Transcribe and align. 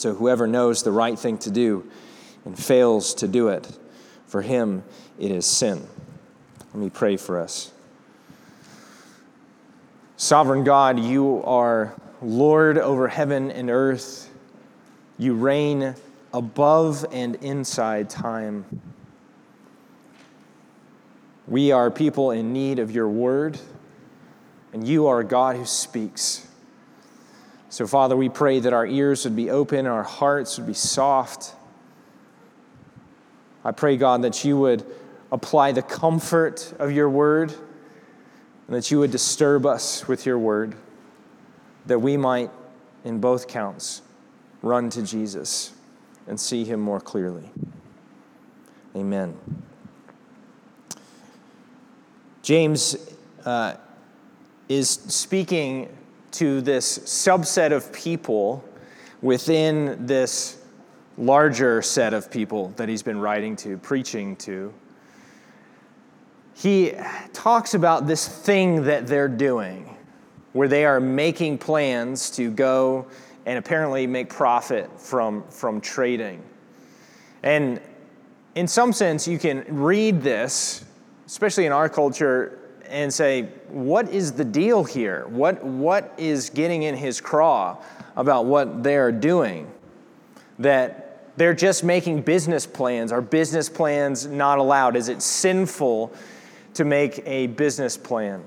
So 0.00 0.14
whoever 0.14 0.46
knows 0.46 0.82
the 0.82 0.92
right 0.92 1.18
thing 1.18 1.36
to 1.40 1.50
do 1.50 1.86
and 2.46 2.58
fails 2.58 3.12
to 3.16 3.28
do 3.28 3.48
it, 3.48 3.68
for 4.26 4.40
him 4.40 4.82
it 5.18 5.30
is 5.30 5.44
sin. 5.44 5.86
Let 6.72 6.76
me 6.82 6.88
pray 6.88 7.18
for 7.18 7.38
us. 7.38 7.70
Sovereign 10.16 10.64
God, 10.64 10.98
you 10.98 11.42
are 11.44 11.94
Lord 12.22 12.78
over 12.78 13.08
heaven 13.08 13.50
and 13.50 13.68
earth. 13.68 14.30
You 15.18 15.34
reign 15.34 15.94
above 16.32 17.04
and 17.12 17.34
inside 17.34 18.08
time. 18.08 18.64
We 21.46 21.72
are 21.72 21.90
people 21.90 22.30
in 22.30 22.54
need 22.54 22.78
of 22.78 22.90
your 22.90 23.08
word, 23.10 23.58
and 24.72 24.88
you 24.88 25.08
are 25.08 25.20
a 25.20 25.24
God 25.24 25.56
who 25.56 25.66
speaks. 25.66 26.46
So, 27.70 27.86
Father, 27.86 28.16
we 28.16 28.28
pray 28.28 28.58
that 28.58 28.72
our 28.72 28.84
ears 28.84 29.22
would 29.24 29.36
be 29.36 29.48
open, 29.48 29.86
our 29.86 30.02
hearts 30.02 30.58
would 30.58 30.66
be 30.66 30.74
soft. 30.74 31.54
I 33.64 33.70
pray, 33.70 33.96
God, 33.96 34.22
that 34.22 34.44
you 34.44 34.58
would 34.58 34.84
apply 35.30 35.70
the 35.70 35.82
comfort 35.82 36.74
of 36.80 36.90
your 36.90 37.08
word 37.08 37.54
and 38.66 38.76
that 38.76 38.90
you 38.90 38.98
would 38.98 39.12
disturb 39.12 39.66
us 39.66 40.08
with 40.08 40.26
your 40.26 40.36
word, 40.36 40.74
that 41.86 42.00
we 42.00 42.16
might, 42.16 42.50
in 43.04 43.20
both 43.20 43.46
counts, 43.46 44.02
run 44.62 44.90
to 44.90 45.02
Jesus 45.02 45.72
and 46.26 46.40
see 46.40 46.64
him 46.64 46.80
more 46.80 47.00
clearly. 47.00 47.50
Amen. 48.96 49.38
James 52.42 52.96
uh, 53.44 53.74
is 54.68 54.90
speaking 54.90 55.96
to 56.32 56.60
this 56.60 56.98
subset 57.00 57.72
of 57.72 57.92
people 57.92 58.64
within 59.22 60.06
this 60.06 60.58
larger 61.18 61.82
set 61.82 62.14
of 62.14 62.30
people 62.30 62.68
that 62.76 62.88
he's 62.88 63.02
been 63.02 63.20
writing 63.20 63.56
to, 63.56 63.76
preaching 63.78 64.36
to. 64.36 64.72
He 66.54 66.92
talks 67.32 67.74
about 67.74 68.06
this 68.06 68.26
thing 68.26 68.84
that 68.84 69.06
they're 69.06 69.28
doing, 69.28 69.96
where 70.52 70.68
they 70.68 70.84
are 70.84 71.00
making 71.00 71.58
plans 71.58 72.30
to 72.32 72.50
go 72.50 73.06
and 73.46 73.58
apparently 73.58 74.06
make 74.06 74.28
profit 74.28 75.00
from, 75.00 75.42
from 75.48 75.80
trading. 75.80 76.42
And 77.42 77.80
in 78.54 78.68
some 78.68 78.92
sense, 78.92 79.26
you 79.26 79.38
can 79.38 79.64
read 79.68 80.22
this, 80.22 80.84
especially 81.26 81.66
in 81.66 81.72
our 81.72 81.88
culture, 81.88 82.59
and 82.90 83.12
say, 83.12 83.42
what 83.68 84.10
is 84.10 84.32
the 84.32 84.44
deal 84.44 84.84
here? 84.84 85.26
What, 85.28 85.64
what 85.64 86.12
is 86.18 86.50
getting 86.50 86.82
in 86.82 86.96
his 86.96 87.20
craw 87.20 87.78
about 88.16 88.46
what 88.46 88.82
they're 88.82 89.12
doing? 89.12 89.70
That 90.58 91.36
they're 91.36 91.54
just 91.54 91.84
making 91.84 92.22
business 92.22 92.66
plans. 92.66 93.12
Are 93.12 93.22
business 93.22 93.68
plans 93.68 94.26
not 94.26 94.58
allowed? 94.58 94.96
Is 94.96 95.08
it 95.08 95.22
sinful 95.22 96.12
to 96.74 96.84
make 96.84 97.22
a 97.26 97.46
business 97.46 97.96
plan? 97.96 98.42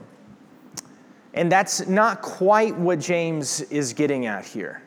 And 1.33 1.52
that's 1.52 1.87
not 1.87 2.21
quite 2.21 2.76
what 2.76 2.99
James 2.99 3.61
is 3.61 3.93
getting 3.93 4.27
at 4.27 4.45
here. 4.45 4.83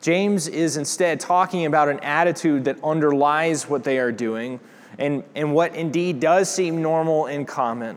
James 0.00 0.46
is 0.46 0.76
instead 0.76 1.18
talking 1.18 1.66
about 1.66 1.88
an 1.88 1.98
attitude 2.00 2.64
that 2.64 2.82
underlies 2.84 3.68
what 3.68 3.82
they 3.84 3.98
are 3.98 4.12
doing 4.12 4.60
and, 4.98 5.24
and 5.34 5.54
what 5.54 5.74
indeed 5.74 6.20
does 6.20 6.52
seem 6.52 6.82
normal 6.82 7.26
and 7.26 7.48
common. 7.48 7.96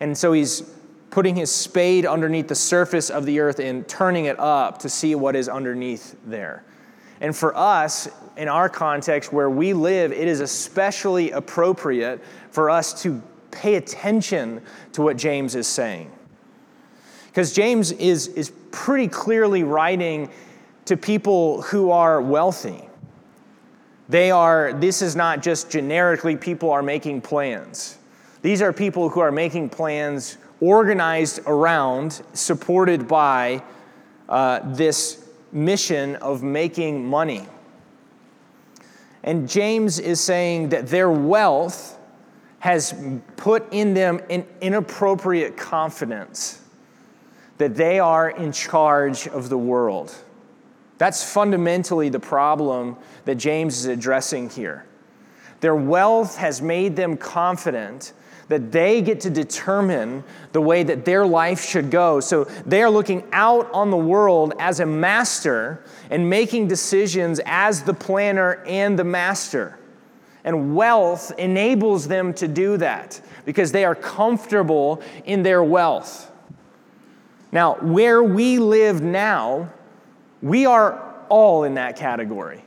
And 0.00 0.16
so 0.16 0.32
he's 0.32 0.62
putting 1.10 1.34
his 1.34 1.50
spade 1.50 2.06
underneath 2.06 2.48
the 2.48 2.54
surface 2.54 3.10
of 3.10 3.26
the 3.26 3.40
earth 3.40 3.58
and 3.58 3.86
turning 3.88 4.26
it 4.26 4.38
up 4.38 4.78
to 4.78 4.88
see 4.88 5.14
what 5.14 5.34
is 5.34 5.48
underneath 5.48 6.16
there. 6.26 6.64
And 7.20 7.34
for 7.34 7.56
us, 7.56 8.08
in 8.36 8.48
our 8.48 8.68
context 8.68 9.32
where 9.32 9.50
we 9.50 9.72
live, 9.72 10.12
it 10.12 10.28
is 10.28 10.40
especially 10.40 11.32
appropriate 11.32 12.22
for 12.50 12.70
us 12.70 13.02
to 13.02 13.20
pay 13.50 13.74
attention 13.74 14.62
to 14.92 15.02
what 15.02 15.16
James 15.16 15.54
is 15.54 15.66
saying. 15.66 16.12
Because 17.26 17.52
James 17.52 17.92
is, 17.92 18.28
is 18.28 18.52
pretty 18.70 19.08
clearly 19.08 19.64
writing 19.64 20.30
to 20.84 20.96
people 20.96 21.62
who 21.62 21.90
are 21.90 22.22
wealthy. 22.22 22.88
They 24.08 24.30
are, 24.30 24.72
this 24.72 25.02
is 25.02 25.16
not 25.16 25.42
just 25.42 25.70
generically 25.70 26.36
people 26.36 26.70
are 26.70 26.82
making 26.82 27.20
plans. 27.20 27.97
These 28.42 28.62
are 28.62 28.72
people 28.72 29.08
who 29.08 29.20
are 29.20 29.32
making 29.32 29.70
plans 29.70 30.38
organized 30.60 31.40
around, 31.46 32.22
supported 32.32 33.08
by 33.08 33.62
uh, 34.28 34.60
this 34.64 35.28
mission 35.52 36.16
of 36.16 36.42
making 36.42 37.04
money. 37.04 37.46
And 39.22 39.48
James 39.48 39.98
is 39.98 40.20
saying 40.20 40.70
that 40.70 40.86
their 40.88 41.10
wealth 41.10 41.98
has 42.60 42.94
put 43.36 43.72
in 43.72 43.94
them 43.94 44.20
an 44.30 44.46
inappropriate 44.60 45.56
confidence 45.56 46.62
that 47.58 47.74
they 47.74 47.98
are 47.98 48.30
in 48.30 48.52
charge 48.52 49.26
of 49.28 49.48
the 49.48 49.58
world. 49.58 50.14
That's 50.98 51.32
fundamentally 51.32 52.08
the 52.08 52.20
problem 52.20 52.96
that 53.24 53.36
James 53.36 53.78
is 53.78 53.86
addressing 53.86 54.50
here. 54.50 54.86
Their 55.60 55.74
wealth 55.74 56.36
has 56.36 56.62
made 56.62 56.96
them 56.96 57.16
confident 57.16 58.12
that 58.48 58.72
they 58.72 59.02
get 59.02 59.20
to 59.20 59.30
determine 59.30 60.24
the 60.52 60.60
way 60.60 60.82
that 60.82 61.04
their 61.04 61.26
life 61.26 61.64
should 61.64 61.90
go. 61.90 62.18
So 62.20 62.44
they 62.64 62.82
are 62.82 62.90
looking 62.90 63.26
out 63.32 63.70
on 63.72 63.90
the 63.90 63.96
world 63.96 64.54
as 64.58 64.80
a 64.80 64.86
master 64.86 65.84
and 66.10 66.28
making 66.28 66.68
decisions 66.68 67.40
as 67.44 67.82
the 67.82 67.94
planner 67.94 68.62
and 68.66 68.98
the 68.98 69.04
master. 69.04 69.78
And 70.44 70.74
wealth 70.74 71.32
enables 71.38 72.08
them 72.08 72.32
to 72.34 72.48
do 72.48 72.78
that 72.78 73.20
because 73.44 73.70
they 73.70 73.84
are 73.84 73.94
comfortable 73.94 75.02
in 75.26 75.42
their 75.42 75.62
wealth. 75.62 76.32
Now, 77.52 77.74
where 77.74 78.22
we 78.22 78.58
live 78.58 79.02
now, 79.02 79.70
we 80.40 80.64
are 80.64 81.14
all 81.28 81.64
in 81.64 81.74
that 81.74 81.96
category. 81.96 82.64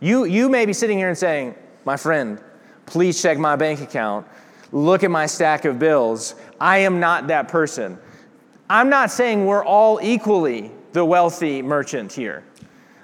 You, 0.00 0.24
you 0.24 0.48
may 0.48 0.66
be 0.66 0.72
sitting 0.72 0.98
here 0.98 1.08
and 1.08 1.18
saying, 1.18 1.54
My 1.84 1.96
friend, 1.96 2.40
please 2.86 3.20
check 3.20 3.38
my 3.38 3.56
bank 3.56 3.80
account 3.80 4.26
look 4.72 5.04
at 5.04 5.10
my 5.10 5.26
stack 5.26 5.64
of 5.64 5.78
bills. 5.78 6.34
I 6.60 6.78
am 6.78 7.00
not 7.00 7.28
that 7.28 7.48
person. 7.48 7.98
I'm 8.70 8.88
not 8.88 9.10
saying 9.10 9.46
we're 9.46 9.64
all 9.64 9.98
equally 10.02 10.70
the 10.92 11.04
wealthy 11.04 11.62
merchant 11.62 12.12
here. 12.12 12.44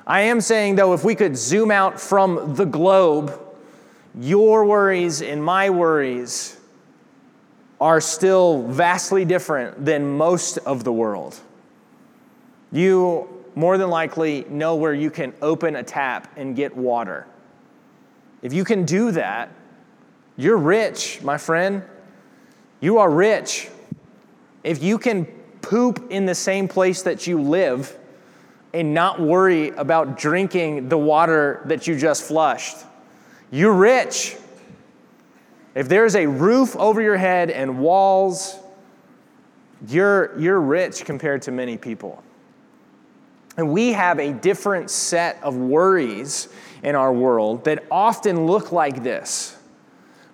I 0.07 0.23
am 0.23 0.41
saying, 0.41 0.77
though, 0.77 0.93
if 0.93 1.05
we 1.05 1.15
could 1.15 1.37
zoom 1.37 1.71
out 1.71 1.99
from 1.99 2.55
the 2.55 2.67
globe, 2.67 3.41
your 4.21 4.65
worries 4.65 5.23
and 5.23 5.43
my 5.43 5.71
worries 5.71 6.59
are 7.81 8.01
still 8.01 8.67
vastly 8.69 9.25
different 9.25 9.85
than 9.85 10.17
most 10.17 10.59
of 10.59 10.85
the 10.85 10.93
world. 10.93 11.39
You 12.71 13.29
more 13.55 13.79
than 13.79 13.89
likely 13.89 14.45
know 14.49 14.77
where 14.77 14.95
you 14.95 15.11
can 15.11 15.33
open 15.41 15.77
a 15.77 15.83
tap 15.83 16.33
and 16.37 16.57
get 16.57 16.77
water. 16.77 17.27
If 18.43 18.53
you 18.53 18.65
can 18.65 18.85
do 18.85 19.11
that, 19.13 19.49
you're 20.37 20.57
rich, 20.57 21.23
my 21.23 21.39
friend. 21.39 21.83
You 22.81 22.99
are 22.99 23.11
rich. 23.11 23.69
If 24.63 24.83
you 24.83 24.99
can 24.99 25.27
poop 25.63 26.07
in 26.11 26.27
the 26.27 26.35
same 26.35 26.69
place 26.69 27.03
that 27.03 27.27
you 27.27 27.41
live 27.41 27.97
and 28.73 28.93
not 28.93 29.21
worry 29.21 29.69
about 29.71 30.19
drinking 30.19 30.89
the 30.89 30.99
water 30.99 31.63
that 31.67 31.87
you 31.87 31.99
just 31.99 32.25
flushed, 32.25 32.77
you're 33.51 33.73
rich. 33.73 34.37
If 35.75 35.89
there's 35.89 36.17
a 36.17 36.27
roof 36.27 36.77
over 36.77 37.01
your 37.01 37.17
head 37.17 37.51
and 37.51 37.79
walls, 37.79 38.59
you're, 39.89 40.39
you're 40.39 40.61
rich 40.61 41.05
compared 41.05 41.43
to 41.43 41.53
many 41.53 41.77
people. 41.77 42.23
And 43.57 43.73
we 43.73 43.93
have 43.93 44.19
a 44.19 44.33
different 44.33 44.91
set 44.91 45.41
of 45.43 45.57
worries 45.57 46.49
in 46.83 46.97
our 46.97 47.13
world 47.13 47.65
that 47.65 47.85
often 47.91 48.47
look 48.47 48.73
like 48.73 49.03
this. 49.03 49.54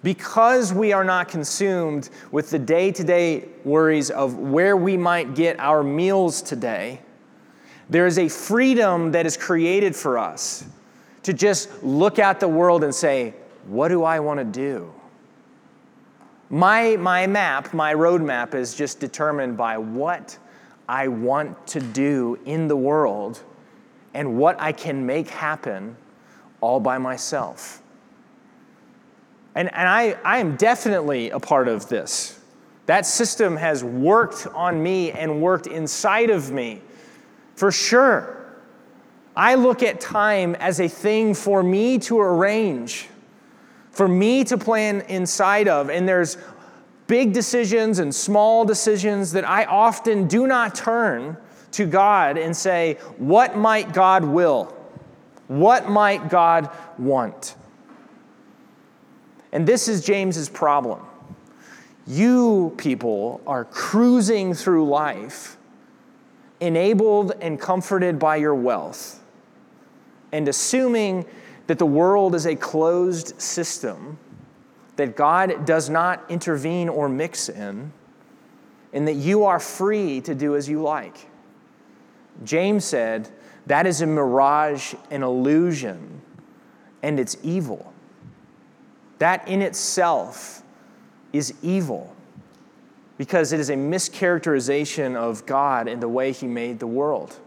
Because 0.03 0.73
we 0.73 0.93
are 0.93 1.05
not 1.05 1.29
consumed 1.29 2.09
with 2.31 2.51
the 2.51 2.59
day 2.59 2.91
to 2.93 3.05
day 3.05 3.49
worries 3.65 4.11
of 4.11 4.39
where 4.39 4.77
we 4.77 4.97
might 4.97 5.35
get 5.35 5.61
our 5.61 5.83
meals 5.83 6.41
today, 6.41 7.01
There 7.91 8.07
is 8.07 8.19
a 8.19 8.29
freedom 8.29 9.11
that 9.13 9.27
is 9.27 9.37
created 9.37 9.97
for 9.97 10.17
us 10.17 10.65
to 11.25 11.33
just 11.33 11.83
look 11.83 12.21
at 12.21 12.39
the 12.39 12.47
world 12.49 12.85
and 12.85 12.95
say, 12.95 13.35
What 13.67 13.89
do 13.89 14.05
I 14.05 14.21
want 14.21 14.39
to 14.39 14.45
do? 14.45 14.93
My, 16.49 16.97
my 16.97 17.27
map, 17.27 17.75
my 17.75 17.95
roadmap 17.95 18.55
is 18.55 18.75
just 18.75 19.01
determined 19.01 19.57
by 19.57 19.77
what 19.79 20.39
I 20.89 21.09
want 21.09 21.67
to 21.69 21.81
do 21.81 22.39
in 22.45 22.69
the 22.69 22.77
world 22.77 23.43
and 24.15 24.39
what 24.39 24.61
I 24.61 24.73
can 24.73 25.07
make 25.07 25.29
happen 25.29 25.97
all 26.61 26.81
by 26.81 26.99
myself. 26.99 27.80
And, 29.55 29.73
and 29.75 29.89
I, 29.89 30.17
I 30.25 30.39
am 30.39 30.57
definitely 30.57 31.31
a 31.31 31.41
part 31.41 31.69
of 31.69 31.89
this. 31.89 32.39
That 32.87 33.07
system 33.07 33.57
has 33.57 33.85
worked 33.85 34.47
on 34.49 34.83
me 34.83 35.13
and 35.13 35.41
worked 35.41 35.67
inside 35.67 36.31
of 36.31 36.51
me 36.51 36.83
for 37.55 37.71
sure. 37.71 38.37
I 39.37 39.55
look 39.55 39.83
at 39.83 40.01
time 40.01 40.55
as 40.57 40.81
a 40.81 40.89
thing 40.89 41.35
for 41.35 41.63
me 41.63 41.99
to 42.01 42.19
arrange, 42.19 43.09
for 43.91 44.09
me 44.09 44.45
to 44.45 44.59
plan 44.59 45.03
inside 45.03 45.69
of. 45.69 45.89
And 45.89 46.09
there's 46.09 46.37
big 47.07 47.33
decisions 47.33 47.99
and 47.99 48.15
small 48.15 48.65
decisions 48.65 49.33
that 49.33 49.49
I 49.49 49.65
often 49.65 50.27
do 50.27 50.47
not 50.47 50.75
turn 50.75 51.37
to 51.73 51.87
God 51.87 52.39
and 52.39 52.57
say, 52.57 52.95
What 53.19 53.57
might 53.57 53.93
God 53.93 54.25
will? 54.25 54.77
What 55.47 55.89
might 55.89 56.29
God 56.29 56.71
want? 56.99 57.57
And 59.53 59.67
this 59.67 59.89
is 59.89 60.05
James's 60.05 60.49
problem. 60.49 61.01
You 62.07 62.75
people 62.77 63.41
are 63.47 63.65
cruising 63.65 64.55
through 64.55 64.89
life, 64.89 65.57
enabled 66.61 67.33
and 67.41 67.61
comforted 67.61 68.19
by 68.19 68.37
your 68.37 68.55
wealth, 68.55 69.23
and 70.33 70.49
assuming 70.49 71.25
that 71.67 71.79
the 71.79 71.87
world 71.87 72.35
is 72.35 72.47
a 72.47 72.57
closed 72.57 73.41
system 73.41 74.19
that 74.97 75.17
God 75.17 75.65
does 75.65 75.89
not 75.89 76.23
intervene 76.29 76.89
or 76.89 77.09
mix 77.09 77.49
in, 77.49 77.93
and 78.93 79.09
that 79.09 79.15
you 79.15 79.45
are 79.45 79.59
free 79.59 80.21
to 80.23 80.35
do 80.35 80.57
as 80.57 80.69
you 80.69 80.83
like. 80.83 81.29
James 82.45 82.85
said, 82.85 83.29
that 83.67 83.87
is 83.87 84.03
a 84.03 84.07
mirage, 84.07 84.95
an 85.11 85.23
illusion, 85.23 86.21
and 87.03 87.21
it's 87.21 87.37
evil. 87.43 87.90
That 89.21 89.47
in 89.47 89.61
itself 89.61 90.63
is 91.33 91.55
evil 91.63 92.17
because 93.19 93.53
it 93.53 93.61
is 93.61 93.69
a 93.69 93.75
mischaracterization 93.75 95.15
of 95.15 95.45
God 95.45 95.89
and 95.89 96.03
the 96.03 96.09
way 96.09 96.33
He 96.33 96.47
made 96.47 96.79
the 96.79 96.87
world. 96.87 97.39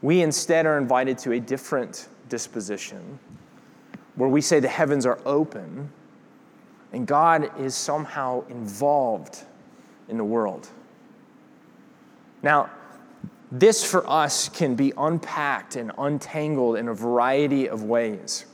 We 0.00 0.22
instead 0.22 0.64
are 0.64 0.78
invited 0.78 1.18
to 1.18 1.32
a 1.32 1.40
different 1.40 2.08
disposition 2.30 3.18
where 4.14 4.30
we 4.30 4.40
say 4.40 4.58
the 4.58 4.68
heavens 4.68 5.04
are 5.04 5.18
open 5.26 5.92
and 6.94 7.06
God 7.06 7.50
is 7.60 7.74
somehow 7.74 8.46
involved 8.48 9.44
in 10.08 10.16
the 10.16 10.24
world. 10.24 10.66
Now, 12.42 12.70
this 13.52 13.84
for 13.84 14.08
us 14.08 14.48
can 14.48 14.76
be 14.76 14.94
unpacked 14.96 15.76
and 15.76 15.92
untangled 15.98 16.76
in 16.76 16.88
a 16.88 16.94
variety 16.94 17.68
of 17.68 17.84
ways. 17.84 18.46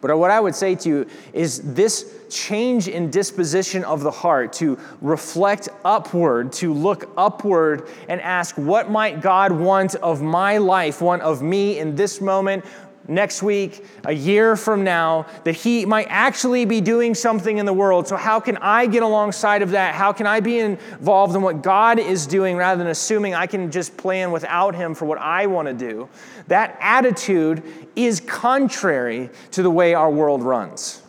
But 0.00 0.16
what 0.16 0.30
I 0.30 0.40
would 0.40 0.54
say 0.54 0.74
to 0.76 0.88
you 0.88 1.06
is 1.32 1.60
this 1.74 2.14
change 2.30 2.88
in 2.88 3.10
disposition 3.10 3.84
of 3.84 4.00
the 4.02 4.10
heart 4.10 4.52
to 4.54 4.78
reflect 5.02 5.68
upward, 5.84 6.52
to 6.54 6.72
look 6.72 7.10
upward 7.16 7.88
and 8.08 8.20
ask, 8.20 8.56
what 8.56 8.90
might 8.90 9.20
God 9.20 9.52
want 9.52 9.96
of 9.96 10.22
my 10.22 10.58
life, 10.58 11.02
want 11.02 11.22
of 11.22 11.42
me 11.42 11.78
in 11.78 11.96
this 11.96 12.20
moment? 12.20 12.64
Next 13.08 13.42
week, 13.42 13.84
a 14.04 14.12
year 14.12 14.56
from 14.56 14.84
now, 14.84 15.26
that 15.44 15.54
He 15.54 15.84
might 15.84 16.06
actually 16.08 16.64
be 16.64 16.80
doing 16.80 17.14
something 17.14 17.58
in 17.58 17.66
the 17.66 17.72
world. 17.72 18.06
So, 18.06 18.16
how 18.16 18.40
can 18.40 18.56
I 18.58 18.86
get 18.86 19.02
alongside 19.02 19.62
of 19.62 19.70
that? 19.70 19.94
How 19.94 20.12
can 20.12 20.26
I 20.26 20.40
be 20.40 20.58
involved 20.58 21.34
in 21.34 21.42
what 21.42 21.62
God 21.62 21.98
is 21.98 22.26
doing 22.26 22.56
rather 22.56 22.78
than 22.78 22.90
assuming 22.90 23.34
I 23.34 23.46
can 23.46 23.70
just 23.70 23.96
plan 23.96 24.32
without 24.32 24.74
Him 24.74 24.94
for 24.94 25.06
what 25.06 25.18
I 25.18 25.46
want 25.46 25.68
to 25.68 25.74
do? 25.74 26.08
That 26.48 26.76
attitude 26.80 27.62
is 27.96 28.20
contrary 28.20 29.30
to 29.52 29.62
the 29.62 29.70
way 29.70 29.94
our 29.94 30.10
world 30.10 30.42
runs. 30.42 31.02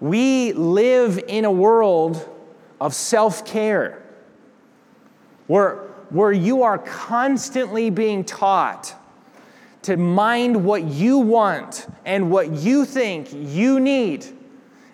We 0.00 0.52
live 0.52 1.18
in 1.28 1.44
a 1.44 1.52
world 1.52 2.28
of 2.80 2.94
self 2.94 3.46
care 3.46 4.02
where, 5.46 5.76
where 6.10 6.32
you 6.32 6.62
are 6.62 6.78
constantly 6.78 7.90
being 7.90 8.24
taught 8.24 8.94
to 9.84 9.96
mind 9.96 10.64
what 10.64 10.82
you 10.84 11.18
want 11.18 11.86
and 12.04 12.30
what 12.30 12.50
you 12.50 12.84
think 12.84 13.28
you 13.32 13.78
need, 13.78 14.26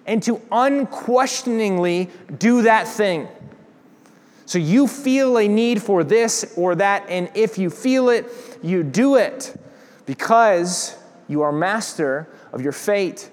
and 0.06 0.22
to 0.24 0.40
unquestioningly 0.50 2.10
do 2.38 2.62
that 2.62 2.88
thing. 2.88 3.28
So 4.46 4.58
you 4.58 4.88
feel 4.88 5.38
a 5.38 5.46
need 5.46 5.80
for 5.80 6.02
this 6.02 6.54
or 6.56 6.74
that, 6.74 7.06
and 7.08 7.30
if 7.34 7.56
you 7.56 7.70
feel 7.70 8.08
it, 8.08 8.26
you 8.62 8.82
do 8.82 9.14
it 9.14 9.56
because 10.06 10.96
you 11.28 11.42
are 11.42 11.52
master 11.52 12.28
of 12.52 12.60
your 12.60 12.72
fate. 12.72 13.30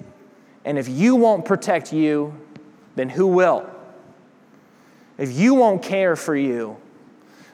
And 0.64 0.78
if 0.78 0.88
you 0.88 1.16
won't 1.16 1.44
protect 1.44 1.92
you, 1.92 2.40
then 2.96 3.10
who 3.10 3.26
will? 3.26 3.68
If 5.18 5.32
you 5.32 5.56
won't 5.56 5.82
care 5.82 6.16
for 6.16 6.36
you, 6.36 6.78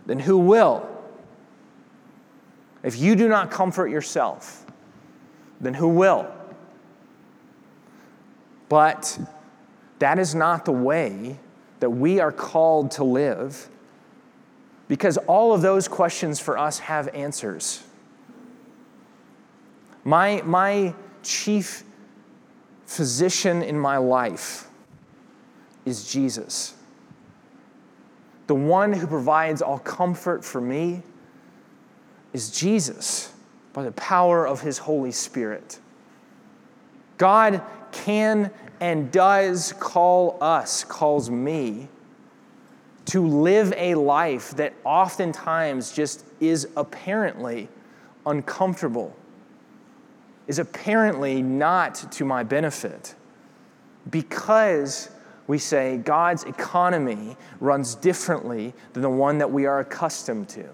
then 0.05 0.19
who 0.19 0.37
will? 0.37 0.89
If 2.83 2.99
you 2.99 3.15
do 3.15 3.29
not 3.29 3.49
comfort 3.49 3.87
yourself, 3.87 4.65
then 5.61 5.73
who 5.73 5.87
will? 5.87 6.29
But 8.67 9.17
that 9.99 10.19
is 10.19 10.35
not 10.35 10.65
the 10.65 10.73
way 10.73 11.39
that 11.79 11.89
we 11.89 12.19
are 12.19 12.31
called 12.31 12.91
to 12.91 13.03
live 13.03 13.69
because 14.87 15.17
all 15.17 15.53
of 15.53 15.61
those 15.61 15.87
questions 15.87 16.39
for 16.39 16.57
us 16.57 16.79
have 16.79 17.07
answers. 17.09 17.83
My, 20.03 20.41
my 20.43 20.93
chief 21.23 21.83
physician 22.85 23.63
in 23.63 23.79
my 23.79 23.97
life 23.97 24.67
is 25.85 26.11
Jesus, 26.11 26.75
the 28.47 28.55
one 28.55 28.91
who 28.91 29.07
provides 29.07 29.61
all 29.61 29.79
comfort 29.79 30.43
for 30.43 30.59
me 30.59 31.01
is 32.33 32.51
Jesus 32.51 33.31
by 33.71 33.83
the 33.83 33.91
power 33.93 34.45
of 34.45 34.61
his 34.61 34.79
Holy 34.79 35.11
Spirit. 35.11 35.79
God 37.17 37.61
can 37.91 38.51
and 38.79 39.11
does 39.11 39.73
call 39.79 40.37
us, 40.41 40.83
calls 40.83 41.29
me, 41.29 41.87
to 43.05 43.25
live 43.25 43.73
a 43.77 43.95
life 43.95 44.51
that 44.51 44.73
oftentimes 44.83 45.91
just 45.91 46.25
is 46.39 46.67
apparently 46.75 47.69
uncomfortable, 48.25 49.15
is 50.47 50.59
apparently 50.59 51.41
not 51.41 52.11
to 52.11 52.25
my 52.25 52.43
benefit, 52.43 53.15
because 54.09 55.09
we 55.47 55.57
say 55.57 55.97
God's 55.97 56.43
economy 56.43 57.37
runs 57.59 57.95
differently 57.95 58.73
than 58.93 59.01
the 59.01 59.09
one 59.09 59.37
that 59.37 59.51
we 59.51 59.65
are 59.65 59.79
accustomed 59.79 60.49
to. 60.49 60.67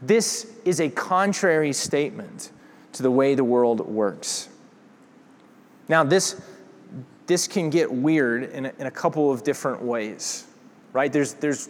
This 0.00 0.52
is 0.64 0.80
a 0.80 0.88
contrary 0.88 1.72
statement 1.72 2.52
to 2.92 3.02
the 3.02 3.10
way 3.10 3.34
the 3.34 3.44
world 3.44 3.80
works. 3.80 4.48
Now, 5.88 6.04
this, 6.04 6.40
this 7.26 7.48
can 7.48 7.70
get 7.70 7.90
weird 7.90 8.44
in 8.44 8.66
a, 8.66 8.72
in 8.78 8.86
a 8.86 8.90
couple 8.90 9.30
of 9.30 9.42
different 9.42 9.82
ways, 9.82 10.46
right? 10.92 11.12
There's, 11.12 11.34
there's 11.34 11.68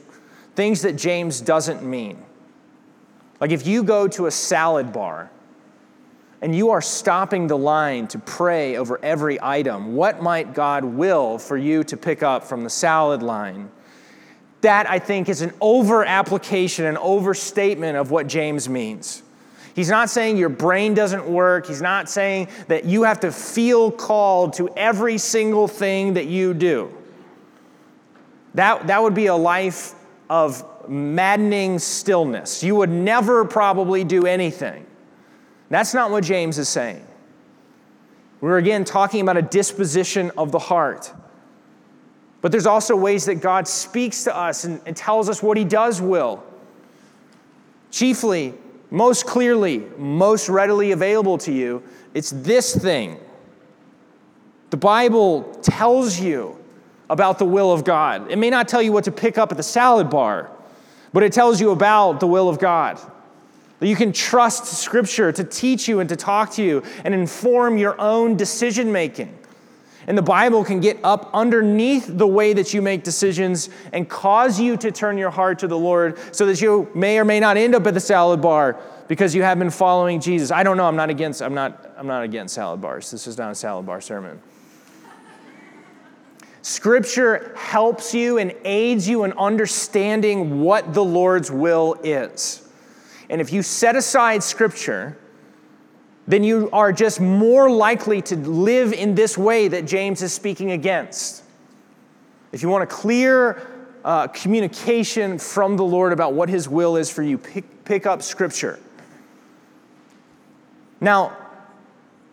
things 0.55 0.83
that 0.83 0.97
James 0.97 1.41
doesn't 1.41 1.83
mean. 1.83 2.23
Like 3.41 3.53
if 3.53 3.67
you 3.67 3.83
go 3.83 4.09
to 4.09 4.27
a 4.27 4.31
salad 4.31 4.93
bar 4.93 5.31
and 6.43 6.55
you 6.55 6.71
are 6.71 6.83
stopping 6.83 7.47
the 7.47 7.57
line 7.57 8.09
to 8.09 8.19
pray 8.19 8.77
over 8.77 8.99
every 9.03 9.39
item, 9.41 9.95
what 9.95 10.23
might 10.23 10.55
God 10.55 10.85
will 10.85 11.39
for 11.39 11.57
you 11.57 11.85
to 11.85 11.97
pick 11.97 12.23
up 12.23 12.45
from 12.45 12.65
the 12.65 12.71
salad 12.71 13.23
line? 13.23 13.71
That, 14.63 14.91
I 14.91 14.99
think, 14.99 15.29
is 15.29 15.43
an 15.43 15.53
over 15.61 16.05
application, 16.05 16.85
an 16.85 16.97
overstatement 16.97 17.97
of 17.97 18.11
what 18.11 18.27
James 18.27 18.69
means. 18.69 19.23
He's 19.75 19.89
not 19.89 20.11
saying 20.11 20.37
your 20.37 20.49
brain 20.49 20.95
doesn't 20.95 21.25
work. 21.25 21.67
He's 21.67 21.81
not 21.81 22.11
saying 22.11 22.49
that 22.67 22.85
you 22.85 23.05
have 23.05 23.21
to 23.21 23.31
feel 23.31 23.93
called 23.93 24.55
to 24.55 24.69
every 24.77 25.19
single 25.19 25.69
thing 25.69 26.15
that 26.15 26.27
you 26.27 26.53
do. 26.53 26.93
That, 28.55 28.89
that 28.89 29.01
would 29.01 29.15
be 29.15 29.27
a 29.27 29.37
life 29.37 29.95
of 30.29 30.65
maddening 30.89 31.79
stillness. 31.79 32.65
You 32.65 32.75
would 32.75 32.91
never 32.91 33.45
probably 33.45 34.03
do 34.03 34.27
anything. 34.27 34.85
That's 35.71 35.95
not 35.95 36.11
what 36.11 36.25
James 36.25 36.59
is 36.59 36.69
saying. 36.69 37.07
We're 38.41 38.59
again 38.59 38.85
talking 38.85 39.21
about 39.21 39.37
a 39.37 39.43
disposition 39.43 40.33
of 40.37 40.51
the 40.51 40.59
heart. 40.59 41.13
But 42.41 42.53
there's 42.53 42.67
also 42.67 42.95
ways 42.95 43.25
that 43.27 43.37
God 43.37 43.67
speaks 43.67 44.25
to 44.25 44.37
us 44.37 44.65
and, 44.65 44.81
and 44.87 44.97
tells 44.97 45.29
us 45.29 45.43
what 45.43 45.57
He 45.57 45.65
does 45.65 46.01
will. 46.01 46.43
Chiefly, 47.91 48.55
most 48.91 49.27
clearly, 49.27 49.79
most 49.97 50.49
readily 50.49 50.93
available 50.93 51.39
to 51.39 51.53
you, 51.53 51.83
it's 52.15 52.31
this 52.31 52.75
thing. 52.75 53.19
The 54.71 54.77
Bible 54.77 55.43
tells 55.63 56.21
you 56.21 56.57
about 57.11 57.39
the 57.39 57.45
will 57.45 57.73
of 57.73 57.85
God. 57.85 58.31
It 58.31 58.37
may 58.37 58.51
not 58.51 58.69
tell 58.69 58.83
you 58.83 58.93
what 58.93 59.05
to 59.05 59.13
pick 59.13 59.39
up 59.39 59.51
at 59.51 59.57
the 59.57 59.63
salad 59.63 60.11
bar, 60.11 60.51
but 61.13 61.23
it 61.23 61.33
tells 61.33 61.61
you 61.61 61.71
about 61.71 62.21
the 62.21 62.27
will 62.27 62.49
of 62.49 62.59
God. 62.59 63.01
That 63.81 63.87
you 63.87 63.97
can 63.97 64.13
trust 64.13 64.67
Scripture 64.67 65.33
to 65.33 65.45
teach 65.45 65.89
you 65.89 66.01
and 66.01 66.09
to 66.09 66.17
talk 66.17 66.53
to 66.53 66.63
you 66.63 66.83
and 67.05 67.15
inform 67.15 67.79
your 67.79 67.99
own 68.01 68.37
decision 68.37 68.93
making. 68.93 69.38
And 70.09 70.17
the 70.17 70.23
Bible 70.23 70.65
can 70.65 70.81
get 70.81 70.99
up 71.05 71.29
underneath 71.35 72.07
the 72.09 72.27
way 72.27 72.55
that 72.55 72.73
you 72.73 72.81
make 72.81 73.05
decisions 73.05 73.69
and 73.93 74.09
cause 74.09 74.59
you 74.59 74.79
to 74.79 74.91
turn 74.91 75.19
your 75.19 75.29
heart 75.29 75.59
to 75.59 75.69
the 75.69 75.77
Lord 75.77 76.19
so 76.35 76.47
that 76.47 76.63
you 76.63 76.91
may 76.95 77.19
or 77.19 77.27
may 77.27 77.39
not 77.39 77.59
end 77.59 77.75
up 77.75 77.87
at 77.87 77.93
the 77.93 78.01
salad 78.01 78.41
bar 78.41 78.81
because 79.07 79.35
you 79.35 79.43
have 79.43 79.59
been 79.59 79.69
following 79.69 80.19
Jesus. 80.19 80.51
I 80.51 80.63
don't 80.63 80.79
know, 80.79 80.89
I'm 80.89 80.97
not 80.97 81.11
against 81.11 81.43
I'm 81.43 81.53
not 81.53 81.93
I'm 81.99 82.07
not 82.07 82.23
against 82.23 82.55
salad 82.55 82.81
bars. 82.81 83.11
This 83.11 83.27
is 83.27 83.37
not 83.37 83.53
a 83.53 83.55
salad 83.55 83.85
bar 83.85 84.01
sermon. 84.01 84.41
Scripture 86.63 87.55
helps 87.55 88.15
you 88.15 88.39
and 88.39 88.55
aids 88.65 89.07
you 89.07 89.25
in 89.25 89.35
understanding 89.35 90.63
what 90.63 90.95
the 90.95 91.05
Lord's 91.05 91.51
will 91.51 91.97
is. 92.03 92.67
And 93.29 93.43
if 93.43 93.53
you 93.53 93.63
set 93.63 93.95
aside 93.95 94.43
Scripture, 94.43 95.19
then 96.29 96.45
you 96.45 96.69
are 96.75 96.93
just 96.93 97.21
more 97.23 97.71
likely 97.71 98.21
to 98.21 98.37
live 98.37 98.93
in 98.93 99.15
this 99.15 99.39
way 99.39 99.67
that 99.67 99.87
James 99.87 100.21
is 100.21 100.31
speaking 100.31 100.73
against. 100.73 101.43
If 102.53 102.63
you 102.63 102.69
want 102.69 102.85
a 102.85 102.87
clear 102.87 103.67
uh, 104.05 104.29
communication 104.29 105.39
from 105.39 105.79
the 105.79 105.85
Lord 105.85 106.13
about 106.13 106.35
what 106.35 106.51
his 106.51 106.69
will 106.69 106.97
is 106.97 107.11
for 107.11 107.23
you, 107.23 107.39
pick, 107.39 107.85
pick 107.87 108.05
up 108.05 108.21
Scripture. 108.21 108.79
Now, 111.01 111.35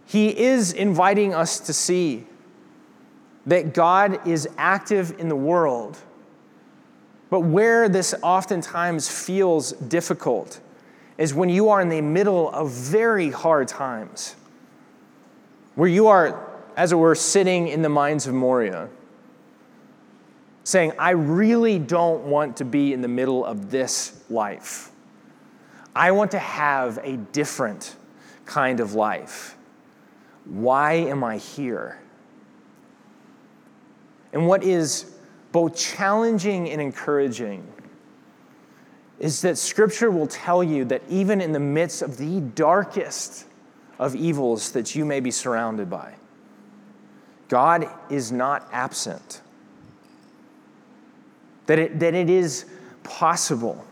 he 0.06 0.38
is 0.38 0.74
inviting 0.74 1.34
us 1.34 1.62
to 1.62 1.74
see 1.74 2.28
that 3.46 3.74
God 3.74 4.28
is 4.28 4.50
active 4.58 5.18
in 5.20 5.30
the 5.30 5.36
world. 5.38 5.98
But 7.30 7.42
where 7.42 7.88
this 7.88 8.14
oftentimes 8.22 9.08
feels 9.08 9.72
difficult 9.72 10.60
is 11.18 11.34
when 11.34 11.50
you 11.50 11.70
are 11.70 11.82
in 11.82 11.90
the 11.90 12.02
middle 12.02 12.50
of 12.50 12.72
very 12.72 13.30
hard 13.30 13.68
times, 13.68 14.36
where 15.76 15.90
you 15.90 16.08
are, 16.08 16.50
as 16.76 16.92
it 16.92 16.96
were, 16.96 17.16
sitting 17.16 17.68
in 17.68 17.82
the 17.82 17.90
mines 17.90 18.28
of 18.28 18.34
Moria, 18.34 18.90
saying, 20.64 20.92
I 20.98 21.12
really 21.12 21.80
don't 21.80 22.24
want 22.24 22.58
to 22.58 22.66
be 22.66 22.92
in 22.92 23.02
the 23.02 23.08
middle 23.08 23.46
of 23.46 23.70
this 23.70 24.24
life. 24.30 24.92
I 25.96 26.12
want 26.12 26.32
to 26.32 26.40
have 26.40 27.00
a 27.04 27.18
different 27.18 27.96
kind 28.46 28.80
of 28.80 28.94
life. 28.94 29.56
Why 30.46 30.94
am 30.94 31.24
I 31.24 31.38
here? 31.38 32.00
And 34.34 34.48
what 34.48 34.64
is 34.64 35.16
both 35.54 35.78
challenging 35.78 36.70
and 36.70 36.82
encouraging 36.82 37.66
is 39.20 39.42
that 39.42 39.58
Scripture 39.58 40.12
will 40.12 40.28
tell 40.28 40.64
you 40.64 40.86
that 40.86 41.02
even 41.10 41.42
in 41.42 41.52
the 41.52 41.60
midst 41.60 42.02
of 42.02 42.18
the 42.18 42.42
darkest 42.42 43.46
of 43.98 44.16
evils 44.16 44.72
that 44.72 44.96
you 44.96 45.06
may 45.06 45.20
be 45.20 45.32
surrounded 45.32 45.90
by, 45.90 46.16
God 47.48 47.90
is 48.10 48.32
not 48.32 48.68
absent. 48.72 49.42
That 51.68 51.80
it, 51.80 52.00
that 52.00 52.14
it 52.14 52.30
is 52.30 52.66
possible 53.04 53.86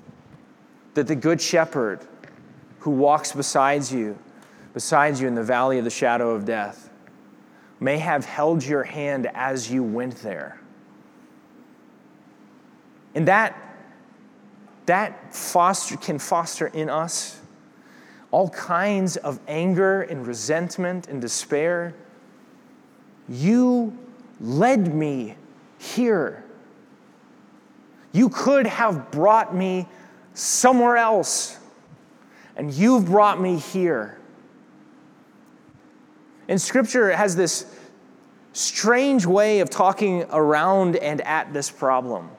that 0.94 1.08
the 1.08 1.16
Good 1.16 1.42
Shepherd 1.42 2.02
who 2.80 2.92
walks 2.92 3.32
beside 3.32 3.90
you, 3.90 4.18
beside 4.74 5.18
you 5.18 5.28
in 5.28 5.36
the 5.36 5.44
valley 5.44 5.78
of 5.78 5.86
the 5.86 5.90
shadow 5.90 6.32
of 6.32 6.46
death, 6.46 6.90
may 7.80 7.98
have 7.98 8.26
held 8.26 8.64
your 8.64 8.84
hand 8.84 9.30
as 9.34 9.72
you 9.72 9.84
went 9.84 10.18
there. 10.18 10.60
And 13.16 13.28
that 13.28 13.58
that 14.86 15.34
foster, 15.34 15.98
can 15.98 16.20
foster 16.20 16.68
in 16.68 16.90
us 16.90 17.40
all 18.32 18.50
kinds 18.50 19.16
of 19.18 19.40
anger 19.48 20.02
and 20.02 20.26
resentment 20.26 21.08
and 21.08 21.22
despair. 21.22 21.94
You 23.30 23.96
led 24.42 24.94
me 24.94 25.36
here. 25.78 26.44
You 28.12 28.30
could 28.30 28.66
have 28.66 29.12
brought 29.12 29.56
me 29.56 29.88
somewhere 30.34 30.98
else, 30.98 31.60
and 32.56 32.74
you've 32.74 33.06
brought 33.06 33.40
me 33.40 33.58
here. 33.58 34.18
And 36.48 36.60
Scripture 36.60 37.12
has 37.12 37.36
this 37.36 37.66
strange 38.54 39.26
way 39.26 39.60
of 39.60 39.70
talking 39.70 40.26
around 40.32 40.96
and 40.96 41.22
at 41.22 41.54
this 41.54 41.70
problem. 41.70 42.30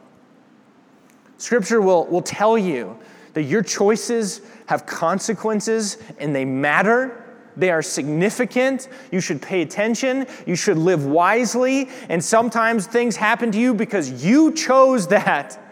Scripture 1.45 1.83
will, 1.83 2.07
will 2.07 2.23
tell 2.23 2.57
you 2.57 2.99
that 3.35 3.43
your 3.43 3.63
choices 3.63 4.41
have 4.65 4.87
consequences 4.87 5.99
and 6.19 6.35
they 6.35 6.43
matter. 6.43 7.23
They 7.55 7.71
are 7.71 7.83
significant. 7.83 8.89
You 9.13 9.21
should 9.21 9.43
pay 9.43 9.61
attention. 9.61 10.27
You 10.47 10.57
should 10.57 10.79
live 10.79 11.05
wisely. 11.05 11.91
And 12.09 12.25
sometimes 12.25 12.87
things 12.87 13.17
happen 13.17 13.53
to 13.53 13.59
you 13.59 13.75
because 13.75 14.25
you 14.25 14.53
chose 14.53 15.09
that. 15.09 15.63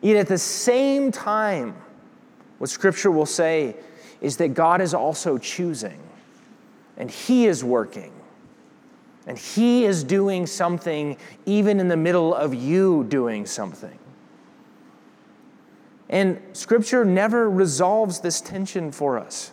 Yet 0.00 0.16
at 0.16 0.28
the 0.28 0.38
same 0.38 1.10
time, 1.10 1.74
what 2.58 2.70
Scripture 2.70 3.10
will 3.10 3.26
say 3.26 3.74
is 4.20 4.36
that 4.36 4.54
God 4.54 4.80
is 4.80 4.94
also 4.94 5.38
choosing, 5.38 5.98
and 6.96 7.10
He 7.10 7.46
is 7.46 7.64
working, 7.64 8.12
and 9.26 9.36
He 9.36 9.86
is 9.86 10.04
doing 10.04 10.46
something 10.46 11.16
even 11.46 11.80
in 11.80 11.88
the 11.88 11.96
middle 11.96 12.32
of 12.32 12.54
you 12.54 13.02
doing 13.08 13.44
something. 13.44 13.98
And 16.10 16.40
Scripture 16.52 17.04
never 17.04 17.48
resolves 17.48 18.20
this 18.20 18.40
tension 18.40 18.92
for 18.92 19.18
us. 19.18 19.52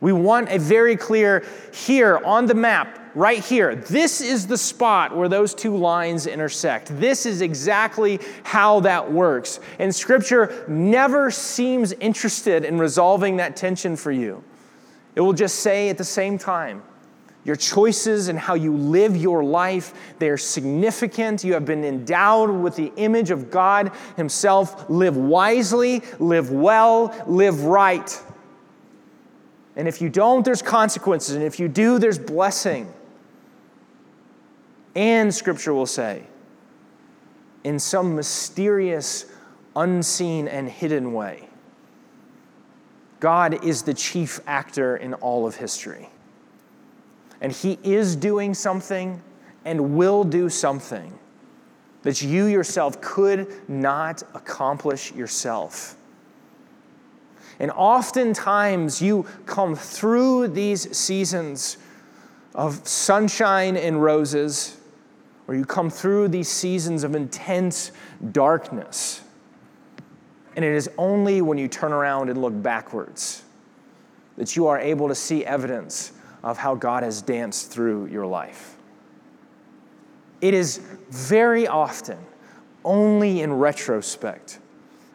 We 0.00 0.12
want 0.12 0.48
a 0.48 0.58
very 0.58 0.96
clear 0.96 1.44
here 1.74 2.18
on 2.24 2.46
the 2.46 2.54
map, 2.54 2.98
right 3.16 3.44
here. 3.44 3.74
This 3.74 4.20
is 4.20 4.46
the 4.46 4.56
spot 4.56 5.16
where 5.16 5.28
those 5.28 5.54
two 5.54 5.76
lines 5.76 6.28
intersect. 6.28 6.98
This 7.00 7.26
is 7.26 7.40
exactly 7.40 8.20
how 8.44 8.78
that 8.80 9.10
works. 9.10 9.58
And 9.80 9.92
Scripture 9.92 10.64
never 10.68 11.32
seems 11.32 11.92
interested 11.94 12.64
in 12.64 12.78
resolving 12.78 13.38
that 13.38 13.56
tension 13.56 13.96
for 13.96 14.12
you. 14.12 14.44
It 15.16 15.20
will 15.20 15.32
just 15.32 15.56
say 15.56 15.88
at 15.88 15.98
the 15.98 16.04
same 16.04 16.38
time, 16.38 16.84
your 17.48 17.56
choices 17.56 18.28
and 18.28 18.38
how 18.38 18.52
you 18.54 18.76
live 18.76 19.16
your 19.16 19.42
life, 19.42 19.94
they 20.18 20.28
are 20.28 20.36
significant. 20.36 21.42
You 21.42 21.54
have 21.54 21.64
been 21.64 21.82
endowed 21.82 22.50
with 22.50 22.76
the 22.76 22.92
image 22.96 23.30
of 23.30 23.50
God 23.50 23.90
Himself. 24.16 24.88
Live 24.90 25.16
wisely, 25.16 26.02
live 26.18 26.50
well, 26.52 27.12
live 27.26 27.64
right. 27.64 28.22
And 29.76 29.88
if 29.88 30.02
you 30.02 30.10
don't, 30.10 30.44
there's 30.44 30.60
consequences. 30.60 31.36
And 31.36 31.42
if 31.42 31.58
you 31.58 31.68
do, 31.68 31.98
there's 31.98 32.18
blessing. 32.18 32.92
And 34.94 35.34
Scripture 35.34 35.72
will 35.72 35.86
say, 35.86 36.24
in 37.64 37.78
some 37.78 38.14
mysterious, 38.14 39.24
unseen, 39.74 40.48
and 40.48 40.68
hidden 40.68 41.14
way, 41.14 41.48
God 43.20 43.64
is 43.64 43.82
the 43.82 43.94
chief 43.94 44.38
actor 44.46 44.98
in 44.98 45.14
all 45.14 45.46
of 45.46 45.56
history. 45.56 46.10
And 47.40 47.52
He 47.52 47.78
is 47.82 48.16
doing 48.16 48.54
something 48.54 49.22
and 49.64 49.96
will 49.96 50.24
do 50.24 50.48
something 50.48 51.18
that 52.02 52.22
you 52.22 52.46
yourself 52.46 53.00
could 53.00 53.52
not 53.68 54.22
accomplish 54.34 55.12
yourself. 55.12 55.96
And 57.60 57.70
oftentimes 57.72 59.02
you 59.02 59.26
come 59.46 59.74
through 59.74 60.48
these 60.48 60.96
seasons 60.96 61.76
of 62.54 62.86
sunshine 62.86 63.76
and 63.76 64.02
roses, 64.02 64.76
or 65.46 65.54
you 65.54 65.64
come 65.64 65.90
through 65.90 66.28
these 66.28 66.48
seasons 66.48 67.04
of 67.04 67.14
intense 67.14 67.90
darkness. 68.32 69.22
And 70.56 70.64
it 70.64 70.72
is 70.72 70.88
only 70.98 71.40
when 71.40 71.58
you 71.58 71.68
turn 71.68 71.92
around 71.92 72.30
and 72.30 72.40
look 72.40 72.62
backwards 72.62 73.42
that 74.36 74.56
you 74.56 74.66
are 74.66 74.78
able 74.78 75.08
to 75.08 75.14
see 75.14 75.44
evidence 75.44 76.12
of 76.42 76.58
how 76.58 76.74
God 76.74 77.02
has 77.02 77.22
danced 77.22 77.70
through 77.70 78.06
your 78.06 78.26
life. 78.26 78.76
It 80.40 80.54
is 80.54 80.78
very 81.10 81.66
often 81.66 82.18
only 82.84 83.40
in 83.40 83.52
retrospect 83.52 84.60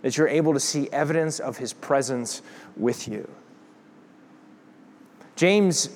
that 0.02 0.18
you're 0.18 0.28
able 0.28 0.54
to 0.54 0.60
see 0.60 0.90
evidence 0.92 1.40
of 1.40 1.58
his 1.58 1.74
presence 1.74 2.42
with 2.76 3.08
you. 3.08 3.30
James 5.36 5.90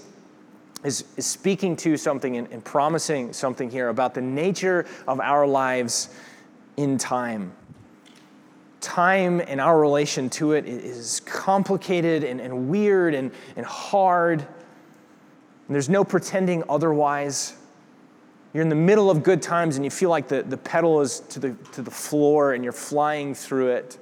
is, 0.83 1.03
is 1.17 1.25
speaking 1.25 1.75
to 1.75 1.97
something 1.97 2.37
and, 2.37 2.47
and 2.51 2.63
promising 2.63 3.33
something 3.33 3.69
here 3.69 3.89
about 3.89 4.13
the 4.13 4.21
nature 4.21 4.85
of 5.07 5.19
our 5.19 5.45
lives 5.45 6.09
in 6.77 6.97
time. 6.97 7.51
Time 8.79 9.41
and 9.41 9.59
our 9.59 9.79
relation 9.79 10.29
to 10.29 10.53
it 10.53 10.65
is 10.65 11.19
complicated 11.21 12.23
and, 12.23 12.39
and 12.39 12.69
weird 12.69 13.13
and, 13.13 13.31
and 13.55 13.65
hard. 13.65 14.47
And 15.67 15.75
there's 15.75 15.89
no 15.89 16.03
pretending 16.03 16.63
otherwise. 16.69 17.55
You're 18.53 18.63
in 18.63 18.69
the 18.69 18.75
middle 18.75 19.11
of 19.11 19.23
good 19.23 19.41
times 19.41 19.75
and 19.75 19.83
you 19.83 19.91
feel 19.91 20.09
like 20.09 20.27
the, 20.27 20.43
the 20.43 20.57
pedal 20.57 21.01
is 21.01 21.19
to 21.29 21.39
the, 21.39 21.53
to 21.73 21.81
the 21.81 21.91
floor 21.91 22.53
and 22.53 22.63
you're 22.63 22.73
flying 22.73 23.35
through 23.35 23.69
it. 23.69 23.97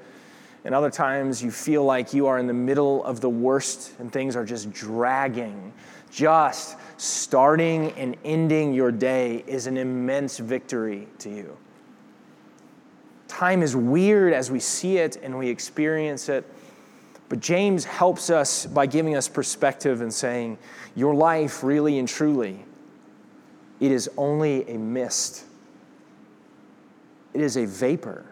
And 0.63 0.73
other 0.73 0.89
times 0.89 1.43
you 1.43 1.51
feel 1.51 1.83
like 1.83 2.13
you 2.13 2.27
are 2.27 2.39
in 2.39 2.47
the 2.47 2.53
middle 2.53 3.03
of 3.03 3.21
the 3.21 3.29
worst 3.29 3.93
and 3.99 4.11
things 4.11 4.35
are 4.35 4.45
just 4.45 4.71
dragging. 4.71 5.73
Just 6.11 6.77
starting 6.97 7.91
and 7.93 8.15
ending 8.23 8.73
your 8.73 8.91
day 8.91 9.43
is 9.47 9.67
an 9.67 9.77
immense 9.77 10.37
victory 10.37 11.07
to 11.19 11.29
you. 11.29 11.57
Time 13.27 13.61
is 13.61 13.75
weird 13.75 14.33
as 14.33 14.49
we 14.49 14.59
see 14.59 14.97
it 14.97 15.17
and 15.21 15.37
we 15.37 15.49
experience 15.49 16.29
it. 16.29 16.45
But 17.27 17.39
James 17.39 17.85
helps 17.85 18.29
us 18.29 18.65
by 18.65 18.85
giving 18.85 19.15
us 19.15 19.27
perspective 19.27 20.01
and 20.01 20.13
saying, 20.13 20.57
Your 20.95 21.15
life, 21.15 21.63
really 21.63 21.97
and 21.97 22.07
truly, 22.07 22.63
it 23.79 23.91
is 23.91 24.09
only 24.17 24.69
a 24.69 24.77
mist. 24.77 25.45
It 27.33 27.41
is 27.41 27.57
a 27.57 27.65
vapor 27.65 28.25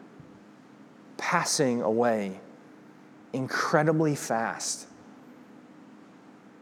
passing 1.18 1.82
away 1.82 2.40
incredibly 3.34 4.16
fast. 4.16 4.88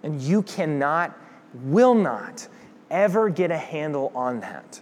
And 0.04 0.20
you 0.22 0.42
cannot, 0.44 1.16
will 1.54 1.94
not 1.94 2.48
ever 2.90 3.30
get 3.30 3.52
a 3.52 3.58
handle 3.58 4.12
on 4.16 4.40
that. 4.40 4.80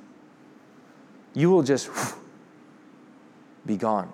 You 1.33 1.49
will 1.49 1.63
just 1.63 1.89
be 3.65 3.75
gone. 3.75 4.11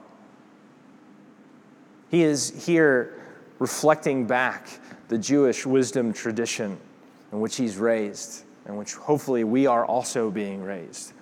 He 2.10 2.24
is 2.24 2.65
here 2.65 3.25
reflecting 3.60 4.26
back 4.26 4.68
the 5.08 5.18
Jewish 5.18 5.66
wisdom 5.66 6.14
tradition 6.14 6.78
in 7.32 7.40
which 7.40 7.56
he's 7.56 7.78
raised 7.78 8.44
and 8.66 8.78
which 8.78 8.96
hopefully 8.96 9.44
we 9.44 9.68
are 9.68 9.86
also 9.86 10.32
being 10.32 10.64
raised. 10.64 11.14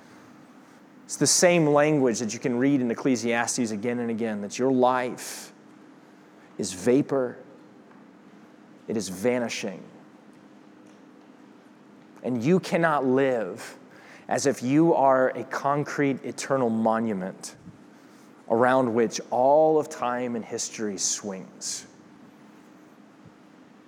It's 1.06 1.18
the 1.18 1.28
same 1.28 1.68
language 1.68 2.20
that 2.20 2.34
you 2.34 2.40
can 2.40 2.58
read 2.58 2.82
in 2.82 2.90
Ecclesiastes 2.90 3.72
again 3.72 4.00
and 4.00 4.10
again 4.10 4.42
that 4.42 4.58
your 4.58 4.72
life 4.72 5.52
is 6.58 6.72
vapor, 6.74 7.38
it 8.88 8.96
is 8.96 9.10
vanishing. 9.10 9.84
And 12.24 12.42
you 12.42 12.60
cannot 12.60 13.06
live 13.06 13.78
as 14.30 14.46
if 14.46 14.64
you 14.64 14.94
are 14.94 15.30
a 15.32 15.44
concrete 15.44 16.24
eternal 16.24 16.70
monument 16.70 17.56
around 18.50 18.94
which 18.94 19.20
all 19.30 19.78
of 19.78 19.90
time 19.90 20.36
and 20.36 20.46
history 20.46 20.98
swings. 20.98 21.86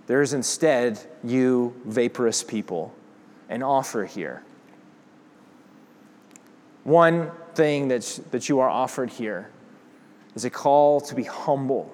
There 0.08 0.22
is 0.22 0.34
instead 0.34 1.00
you, 1.24 1.74
vaporous 1.86 2.44
people 2.44 2.94
an 3.50 3.64
offer 3.64 4.06
here. 4.06 4.44
One 6.84 7.32
thing 7.54 7.88
that, 7.88 8.20
that 8.32 8.50
you 8.50 8.60
are 8.60 8.70
offered 8.70 9.10
here 9.10 9.50
is 10.36 10.46
a 10.46 10.50
call 10.50 11.02
to 11.02 11.16
be 11.16 11.24
humble. 11.24 11.92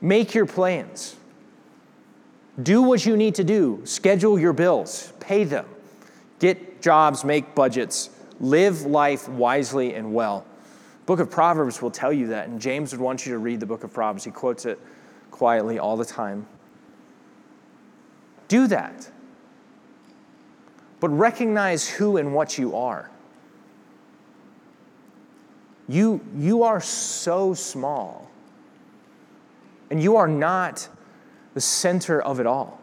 Make 0.00 0.34
your 0.34 0.46
plans. 0.46 1.16
Do 2.62 2.82
what 2.82 3.06
you 3.06 3.16
need 3.16 3.34
to 3.36 3.44
do. 3.44 3.80
Schedule 3.84 4.38
your 4.38 4.52
bills, 4.52 5.12
pay 5.20 5.44
them, 5.44 5.66
get 6.38 6.82
jobs, 6.82 7.24
make 7.24 7.54
budgets, 7.54 8.10
live 8.40 8.82
life 8.82 9.28
wisely 9.28 9.94
and 9.94 10.12
well. 10.12 10.44
Book 11.06 11.20
of 11.20 11.30
Proverbs 11.30 11.80
will 11.80 11.90
tell 11.90 12.12
you 12.12 12.28
that, 12.28 12.48
and 12.48 12.60
James 12.60 12.92
would 12.92 13.00
want 13.00 13.24
you 13.24 13.32
to 13.32 13.38
read 13.38 13.60
the 13.60 13.66
book 13.66 13.84
of 13.84 13.92
Proverbs. 13.92 14.24
He 14.24 14.30
quotes 14.30 14.66
it 14.66 14.78
quietly 15.38 15.78
all 15.78 15.96
the 15.96 16.04
time. 16.04 16.46
Do 18.48 18.66
that. 18.66 19.08
But 21.00 21.10
recognize 21.10 21.88
who 21.88 22.16
and 22.16 22.34
what 22.34 22.58
you 22.58 22.74
are. 22.76 23.08
You, 25.88 26.20
you 26.36 26.64
are 26.64 26.80
so 26.80 27.54
small, 27.54 28.28
and 29.90 30.02
you 30.02 30.16
are 30.16 30.28
not 30.28 30.88
the 31.54 31.60
center 31.60 32.20
of 32.20 32.40
it 32.40 32.46
all. 32.46 32.80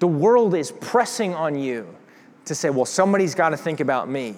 The 0.00 0.08
world 0.08 0.54
is 0.54 0.72
pressing 0.72 1.34
on 1.34 1.56
you 1.58 1.86
to 2.44 2.54
say, 2.54 2.70
well, 2.70 2.84
somebody's 2.84 3.34
got 3.34 3.50
to 3.50 3.56
think 3.56 3.80
about 3.80 4.08
me. 4.08 4.28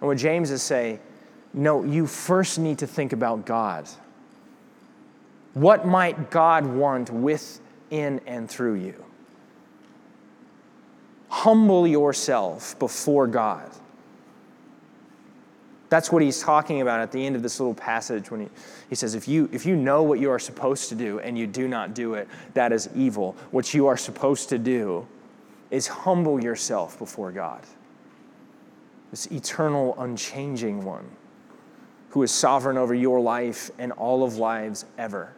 And 0.00 0.08
what 0.08 0.18
James 0.18 0.50
is 0.50 0.62
saying, 0.62 0.98
no, 1.54 1.82
you 1.82 2.06
first 2.06 2.58
need 2.58 2.78
to 2.78 2.86
think 2.86 3.14
about 3.14 3.46
God. 3.46 3.88
What 5.56 5.86
might 5.86 6.30
God 6.30 6.66
want 6.66 7.08
with 7.08 7.60
in 7.90 8.20
and 8.26 8.48
through 8.48 8.74
you. 8.74 9.02
Humble 11.28 11.86
yourself 11.86 12.78
before 12.78 13.26
God. 13.26 13.70
That's 15.88 16.10
what 16.10 16.20
he's 16.20 16.42
talking 16.42 16.80
about 16.80 17.00
at 17.00 17.12
the 17.12 17.24
end 17.24 17.36
of 17.36 17.42
this 17.42 17.60
little 17.60 17.74
passage 17.74 18.30
when 18.30 18.40
he, 18.40 18.48
he 18.90 18.94
says, 18.96 19.14
if 19.14 19.28
you, 19.28 19.48
if 19.50 19.64
you 19.64 19.76
know 19.76 20.02
what 20.02 20.18
you 20.18 20.30
are 20.30 20.38
supposed 20.38 20.88
to 20.88 20.94
do 20.94 21.20
and 21.20 21.38
you 21.38 21.46
do 21.46 21.68
not 21.68 21.94
do 21.94 22.14
it, 22.14 22.28
that 22.54 22.72
is 22.72 22.88
evil. 22.94 23.36
What 23.52 23.72
you 23.72 23.86
are 23.86 23.96
supposed 23.96 24.48
to 24.48 24.58
do 24.58 25.06
is 25.70 25.86
humble 25.86 26.42
yourself 26.42 26.98
before 26.98 27.30
God, 27.30 27.62
this 29.10 29.26
eternal, 29.26 29.94
unchanging 29.98 30.84
one 30.84 31.08
who 32.10 32.22
is 32.22 32.32
sovereign 32.32 32.76
over 32.76 32.94
your 32.94 33.20
life 33.20 33.70
and 33.78 33.92
all 33.92 34.24
of 34.24 34.38
lives 34.38 34.84
ever. 34.98 35.32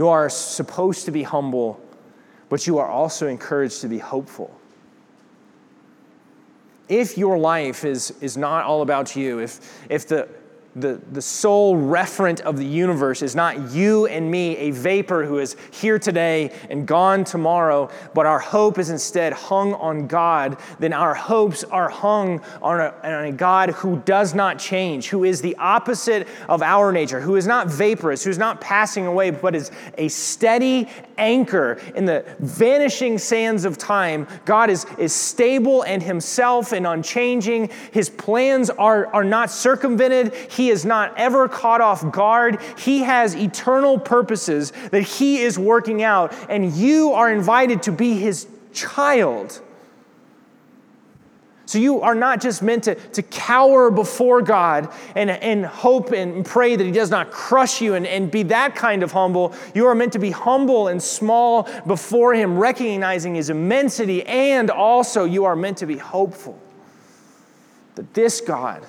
You 0.00 0.08
are 0.08 0.30
supposed 0.30 1.04
to 1.04 1.10
be 1.10 1.22
humble, 1.22 1.78
but 2.48 2.66
you 2.66 2.78
are 2.78 2.88
also 2.88 3.26
encouraged 3.26 3.82
to 3.82 3.86
be 3.86 3.98
hopeful. 3.98 4.58
If 6.88 7.18
your 7.18 7.36
life 7.36 7.84
is, 7.84 8.10
is 8.22 8.34
not 8.34 8.64
all 8.64 8.80
about 8.80 9.14
you, 9.14 9.40
if, 9.40 9.60
if 9.90 10.08
the, 10.08 10.26
the, 10.76 11.00
the 11.10 11.22
sole 11.22 11.76
referent 11.76 12.40
of 12.42 12.56
the 12.56 12.64
universe 12.64 13.22
is 13.22 13.34
not 13.34 13.72
you 13.72 14.06
and 14.06 14.30
me, 14.30 14.56
a 14.56 14.70
vapor 14.70 15.24
who 15.24 15.38
is 15.38 15.56
here 15.72 15.98
today 15.98 16.52
and 16.68 16.86
gone 16.86 17.24
tomorrow, 17.24 17.90
but 18.14 18.24
our 18.24 18.38
hope 18.38 18.78
is 18.78 18.90
instead 18.90 19.32
hung 19.32 19.74
on 19.74 20.06
God, 20.06 20.58
then 20.78 20.92
our 20.92 21.14
hopes 21.14 21.64
are 21.64 21.88
hung 21.88 22.40
on 22.62 22.80
a, 22.80 22.94
on 23.02 23.24
a 23.24 23.32
God 23.32 23.70
who 23.70 24.00
does 24.04 24.34
not 24.34 24.58
change, 24.58 25.08
who 25.08 25.24
is 25.24 25.40
the 25.42 25.56
opposite 25.56 26.28
of 26.48 26.62
our 26.62 26.92
nature, 26.92 27.20
who 27.20 27.34
is 27.34 27.46
not 27.46 27.66
vaporous, 27.66 28.22
who 28.22 28.30
is 28.30 28.38
not 28.38 28.60
passing 28.60 29.06
away, 29.06 29.30
but 29.30 29.56
is 29.56 29.72
a 29.98 30.08
steady 30.08 30.88
anchor 31.18 31.80
in 31.94 32.04
the 32.04 32.24
vanishing 32.38 33.18
sands 33.18 33.64
of 33.64 33.76
time. 33.76 34.26
God 34.44 34.70
is, 34.70 34.86
is 34.98 35.12
stable 35.12 35.82
and 35.82 36.02
himself 36.02 36.72
and 36.72 36.86
unchanging. 36.86 37.70
His 37.92 38.08
plans 38.08 38.70
are, 38.70 39.06
are 39.08 39.24
not 39.24 39.50
circumvented. 39.50 40.34
He 40.50 40.59
is 40.68 40.84
not 40.84 41.16
ever 41.16 41.48
caught 41.48 41.80
off 41.80 42.10
guard. 42.12 42.60
He 42.76 43.00
has 43.00 43.34
eternal 43.34 43.98
purposes 43.98 44.72
that 44.90 45.02
He 45.02 45.38
is 45.38 45.58
working 45.58 46.02
out, 46.02 46.34
and 46.50 46.70
you 46.72 47.12
are 47.12 47.32
invited 47.32 47.82
to 47.84 47.92
be 47.92 48.14
His 48.14 48.46
child. 48.72 49.60
So 51.70 51.78
you 51.78 52.00
are 52.00 52.16
not 52.16 52.40
just 52.40 52.62
meant 52.62 52.82
to, 52.84 52.96
to 52.96 53.22
cower 53.22 53.92
before 53.92 54.42
God 54.42 54.92
and, 55.14 55.30
and 55.30 55.64
hope 55.64 56.10
and 56.10 56.44
pray 56.44 56.74
that 56.74 56.84
He 56.84 56.90
does 56.90 57.10
not 57.10 57.30
crush 57.30 57.80
you 57.80 57.94
and, 57.94 58.08
and 58.08 58.28
be 58.28 58.42
that 58.42 58.74
kind 58.74 59.04
of 59.04 59.12
humble. 59.12 59.54
You 59.72 59.86
are 59.86 59.94
meant 59.94 60.12
to 60.14 60.18
be 60.18 60.32
humble 60.32 60.88
and 60.88 61.00
small 61.00 61.68
before 61.86 62.34
Him, 62.34 62.58
recognizing 62.58 63.36
His 63.36 63.50
immensity, 63.50 64.26
and 64.26 64.68
also 64.68 65.24
you 65.24 65.44
are 65.44 65.54
meant 65.54 65.78
to 65.78 65.86
be 65.86 65.96
hopeful 65.96 66.58
that 67.94 68.14
this 68.14 68.40
God 68.40 68.84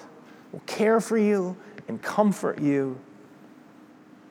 will 0.51 0.61
care 0.65 0.99
for 0.99 1.17
you 1.17 1.55
and 1.87 2.01
comfort 2.01 2.59
you. 2.59 2.99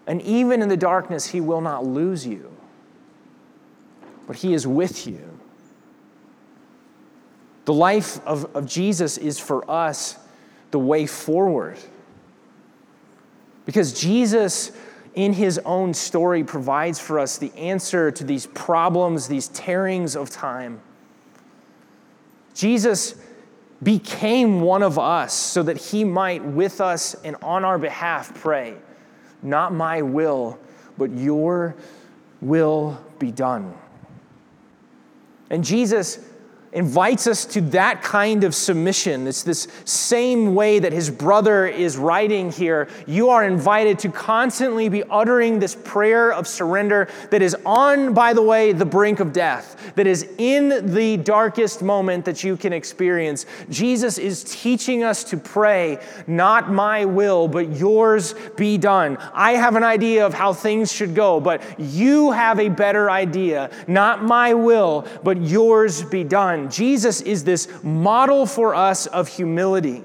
And 0.07 0.21
even 0.23 0.63
in 0.63 0.69
the 0.69 0.77
darkness, 0.77 1.27
He 1.27 1.41
will 1.41 1.61
not 1.61 1.85
lose 1.85 2.27
you, 2.27 2.51
but 4.27 4.37
He 4.37 4.55
is 4.55 4.67
with 4.67 5.07
you. 5.07 5.39
The 7.65 7.75
life 7.75 8.25
of, 8.27 8.55
of 8.57 8.67
Jesus 8.67 9.19
is 9.19 9.39
for 9.39 9.69
us 9.71 10.19
the 10.71 10.79
way 10.79 11.07
forward. 11.07 11.79
Because 13.67 13.93
Jesus, 13.93 14.73
in 15.15 15.33
his 15.33 15.59
own 15.59 15.95
story, 15.95 16.43
provides 16.43 16.99
for 16.99 17.19
us 17.19 17.39
the 17.39 17.53
answer 17.57 18.11
to 18.11 18.25
these 18.25 18.47
problems, 18.47 19.29
these 19.29 19.49
tearings 19.49 20.17
of 20.17 20.31
time. 20.31 20.81
Jesus 22.55 23.15
became 23.83 24.61
one 24.61 24.83
of 24.83 24.99
us 24.99 25.33
so 25.33 25.63
that 25.63 25.77
he 25.77 26.05
might 26.05 26.45
with 26.45 26.81
us 26.81 27.15
and 27.25 27.37
on 27.43 27.65
our 27.65 27.79
behalf 27.79 28.35
pray, 28.35 28.77
Not 29.43 29.73
my 29.73 30.03
will, 30.03 30.59
but 30.99 31.11
your 31.11 31.75
will 32.41 33.03
be 33.19 33.31
done. 33.31 33.75
And 35.49 35.65
Jesus 35.65 36.30
invites 36.73 37.27
us 37.27 37.45
to 37.45 37.61
that 37.61 38.03
kind 38.03 38.45
of 38.45 38.55
submission. 38.55 39.27
It's 39.27 39.43
this 39.43 39.67
same 39.85 40.55
way 40.55 40.79
that 40.79 40.93
his 40.93 41.11
brother 41.11 41.67
is 41.67 41.97
writing 41.97 42.53
here. 42.53 42.89
You 43.07 43.31
are 43.31 43.45
invited 43.45 43.99
to 44.01 44.09
constantly 44.11 44.89
be 44.89 45.03
uttering 45.11 45.59
this 45.59 45.75
prayer 45.75 46.33
of 46.33 46.47
surrender 46.47 47.09
that 47.31 47.43
is 47.43 47.57
on, 47.67 48.15
by 48.15 48.33
the 48.33 48.43
way, 48.43 48.73
the 48.73 48.85
brink 48.85 49.19
of 49.19 49.33
death, 49.33 49.93
that 49.97 50.07
is 50.07 50.29
in 50.39 50.95
the 50.95 51.17
darkest 51.17 51.83
moment 51.83 52.25
that 52.25 52.45
you 52.45 52.57
can 52.57 52.73
experience. 52.73 53.47
Jesus 53.69 54.19
is 54.19 54.45
teaching 54.45 55.03
us 55.03 55.25
to 55.25 55.37
pray, 55.37 55.99
not 56.29 56.71
my 56.71 57.05
will, 57.05 57.49
but 57.49 57.77
yours 57.77 58.35
be 58.57 58.79
done. 58.79 59.19
I 59.33 59.53
have 59.53 59.75
an 59.75 59.85
idea 59.85 60.25
of 60.25 60.35
how 60.35 60.53
things 60.53 60.93
should 60.93 61.17
go, 61.17 61.41
but 61.41 61.63
you 61.81 62.31
have 62.31 62.61
a 62.61 62.69
better 62.69 63.11
idea. 63.11 63.71
Not 63.89 64.23
my 64.23 64.55
will, 64.55 65.07
but 65.25 65.41
yours 65.41 66.03
be 66.03 66.23
done. 66.23 66.60
Jesus 66.69 67.21
is 67.21 67.45
this 67.45 67.69
model 67.83 68.47
for 68.47 68.75
us 68.75 69.07
of 69.07 69.29
humility, 69.29 70.03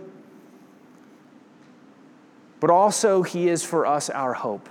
but 2.60 2.70
also 2.70 3.24
he 3.24 3.50
is 3.50 3.64
for 3.64 3.86
us 3.86 4.10
our 4.10 4.34
hope. 4.34 4.70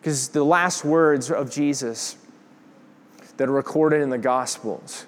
Because 0.00 0.28
the 0.28 0.44
last 0.44 0.84
words 0.84 1.30
of 1.30 1.50
Jesus 1.50 2.16
that 3.36 3.48
are 3.48 3.52
recorded 3.52 4.00
in 4.00 4.10
the 4.10 4.18
Gospels, 4.18 5.06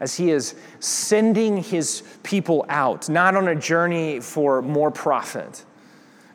as 0.00 0.16
he 0.16 0.30
is 0.30 0.54
sending 0.80 1.56
his 1.62 2.02
people 2.22 2.66
out, 2.68 3.08
not 3.08 3.36
on 3.36 3.48
a 3.48 3.54
journey 3.54 4.20
for 4.20 4.60
more 4.60 4.90
profit, 4.90 5.64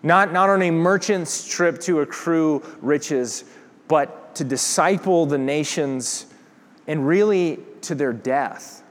not, 0.03 0.31
not 0.31 0.49
on 0.49 0.61
a 0.61 0.71
merchant's 0.71 1.47
trip 1.47 1.79
to 1.81 1.99
accrue 1.99 2.63
riches, 2.81 3.43
but 3.87 4.35
to 4.35 4.43
disciple 4.43 5.25
the 5.25 5.37
nations 5.37 6.27
and 6.87 7.05
really 7.05 7.59
to 7.81 7.95
their 7.95 8.13
death. 8.13 8.83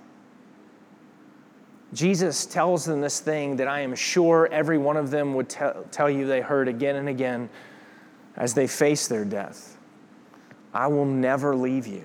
Jesus 1.92 2.44
tells 2.46 2.84
them 2.84 3.00
this 3.00 3.20
thing 3.20 3.56
that 3.56 3.68
I 3.68 3.80
am 3.80 3.94
sure 3.94 4.48
every 4.52 4.76
one 4.76 4.96
of 4.96 5.10
them 5.10 5.34
would 5.34 5.48
tell, 5.48 5.84
tell 5.90 6.10
you 6.10 6.26
they 6.26 6.40
heard 6.40 6.68
again 6.68 6.96
and 6.96 7.08
again 7.08 7.48
as 8.36 8.54
they 8.54 8.66
face 8.66 9.08
their 9.08 9.24
death 9.24 9.76
I 10.76 10.88
will 10.88 11.06
never 11.06 11.56
leave 11.56 11.86
you, 11.86 12.04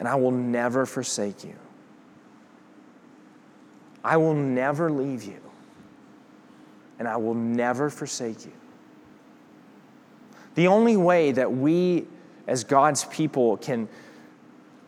and 0.00 0.08
I 0.08 0.16
will 0.16 0.32
never 0.32 0.84
forsake 0.84 1.44
you. 1.44 1.54
I 4.02 4.16
will 4.16 4.34
never 4.34 4.90
leave 4.90 5.22
you, 5.22 5.40
and 6.98 7.06
I 7.06 7.16
will 7.16 7.34
never 7.34 7.90
forsake 7.90 8.44
you. 8.44 8.52
The 10.56 10.66
only 10.66 10.96
way 10.96 11.30
that 11.30 11.52
we, 11.52 12.08
as 12.48 12.64
God's 12.64 13.04
people, 13.04 13.56
can 13.58 13.88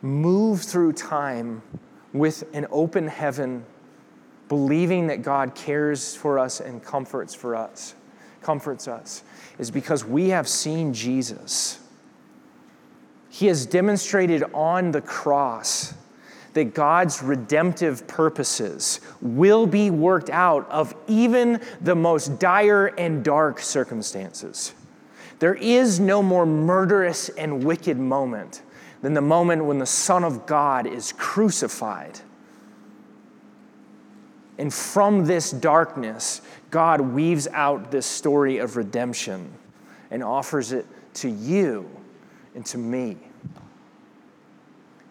move 0.01 0.61
through 0.61 0.93
time 0.93 1.61
with 2.13 2.43
an 2.53 2.65
open 2.71 3.07
heaven, 3.07 3.65
believing 4.47 5.07
that 5.07 5.21
God 5.21 5.55
cares 5.55 6.15
for 6.15 6.39
us 6.39 6.59
and 6.59 6.83
comforts 6.83 7.35
for 7.35 7.55
us, 7.55 7.95
comforts 8.41 8.87
us, 8.87 9.23
is 9.57 9.69
because 9.69 10.05
we 10.05 10.29
have 10.29 10.47
seen 10.47 10.93
Jesus. 10.93 11.79
He 13.29 13.47
has 13.47 13.65
demonstrated 13.65 14.43
on 14.53 14.91
the 14.91 15.01
cross 15.01 15.93
that 16.53 16.73
God's 16.73 17.21
redemptive 17.21 18.07
purposes 18.07 19.01
will 19.21 19.67
be 19.67 19.91
worked 19.91 20.31
out 20.31 20.67
of 20.69 20.95
even 21.07 21.61
the 21.81 21.95
most 21.95 22.39
dire 22.39 22.87
and 22.87 23.23
dark 23.23 23.59
circumstances. 23.59 24.73
There 25.37 25.53
is 25.53 25.99
no 25.99 26.23
more 26.23 26.45
murderous 26.45 27.29
and 27.29 27.63
wicked 27.63 27.97
moment 27.97 28.63
than 29.01 29.13
the 29.13 29.21
moment 29.21 29.65
when 29.65 29.79
the 29.79 29.85
Son 29.85 30.23
of 30.23 30.45
God 30.45 30.85
is 30.85 31.13
crucified. 31.13 32.19
And 34.57 34.73
from 34.73 35.25
this 35.25 35.51
darkness, 35.51 36.41
God 36.69 36.99
weaves 36.99 37.47
out 37.47 37.91
this 37.91 38.05
story 38.05 38.57
of 38.57 38.75
redemption 38.75 39.53
and 40.11 40.21
offers 40.21 40.73
it 40.73 40.85
to 41.15 41.29
you 41.29 41.89
and 42.55 42.65
to 42.65 42.77
me. 42.77 43.17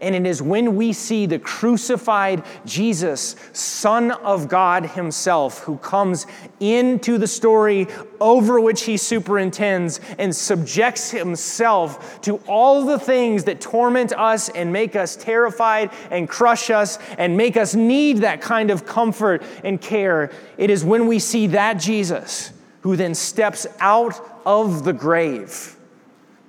And 0.01 0.15
it 0.15 0.27
is 0.27 0.41
when 0.41 0.77
we 0.77 0.93
see 0.93 1.27
the 1.27 1.41
crucified 1.41 2.45
Jesus, 2.65 3.35
Son 3.53 4.13
of 4.13 4.49
God 4.49 4.87
Himself, 4.87 5.61
who 5.61 5.77
comes 5.79 6.27
into 6.61 7.19
the 7.19 7.27
story 7.27 7.89
over 8.21 8.61
which 8.61 8.83
He 8.83 8.97
superintends 8.97 10.01
and 10.19 10.35
subjects 10.35 11.11
Himself 11.11 12.21
to 12.23 12.37
all 12.47 12.85
the 12.85 12.99
things 12.99 13.45
that 13.45 13.61
torment 13.61 14.13
us 14.13 14.49
and 14.51 14.73
make 14.73 14.95
us 14.95 15.17
terrified 15.17 15.91
and 16.11 16.29
crush 16.29 16.71
us 16.71 16.99
and 17.19 17.37
make 17.37 17.57
us 17.57 17.75
need 17.75 18.19
that 18.19 18.41
kind 18.41 18.71
of 18.71 18.87
comfort 18.87 19.43
and 19.65 19.81
care. 19.81 20.31
It 20.57 20.71
is 20.71 20.85
when 20.85 21.09
we 21.09 21.19
see 21.19 21.49
that 21.49 21.75
Jesus 21.75 22.53
who 22.83 22.95
then 22.95 23.15
steps 23.15 23.67
out 23.81 24.15
of 24.47 24.85
the 24.85 24.93
grave 24.93 25.78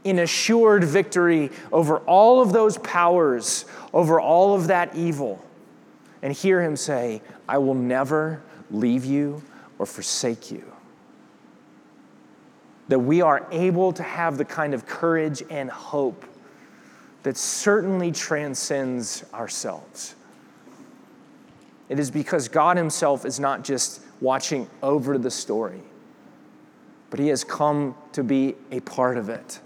in 0.03 0.19
assured 0.19 0.83
victory 0.83 1.51
over 1.71 1.99
all 1.99 2.41
of 2.41 2.53
those 2.53 2.77
powers, 2.79 3.65
over 3.93 4.19
all 4.19 4.55
of 4.55 4.67
that 4.67 4.95
evil, 4.95 5.43
and 6.21 6.33
hear 6.33 6.61
him 6.61 6.75
say, 6.75 7.21
I 7.47 7.57
will 7.57 7.75
never 7.75 8.41
leave 8.71 9.05
you 9.05 9.41
or 9.77 9.85
forsake 9.85 10.51
you. 10.51 10.63
That 12.87 12.99
we 12.99 13.21
are 13.21 13.47
able 13.51 13.91
to 13.93 14.03
have 14.03 14.37
the 14.37 14.45
kind 14.45 14.73
of 14.73 14.85
courage 14.85 15.43
and 15.49 15.69
hope 15.69 16.25
that 17.23 17.37
certainly 17.37 18.11
transcends 18.11 19.23
ourselves. 19.33 20.15
It 21.89 21.99
is 21.99 22.11
because 22.11 22.47
God 22.47 22.77
Himself 22.77 23.25
is 23.25 23.39
not 23.39 23.63
just 23.63 24.01
watching 24.21 24.69
over 24.81 25.17
the 25.17 25.31
story, 25.31 25.81
but 27.09 27.19
He 27.19 27.27
has 27.29 27.43
come 27.43 27.95
to 28.13 28.23
be 28.23 28.55
a 28.71 28.79
part 28.81 29.17
of 29.17 29.29
it. 29.29 29.59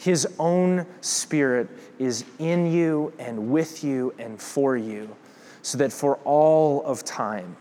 His 0.00 0.26
own 0.38 0.86
Spirit 1.02 1.68
is 1.98 2.24
in 2.38 2.72
you 2.72 3.12
and 3.18 3.50
with 3.50 3.84
you 3.84 4.14
and 4.18 4.40
for 4.40 4.74
you, 4.74 5.14
so 5.60 5.76
that 5.76 5.92
for 5.92 6.16
all 6.24 6.82
of 6.86 7.04
time, 7.04 7.54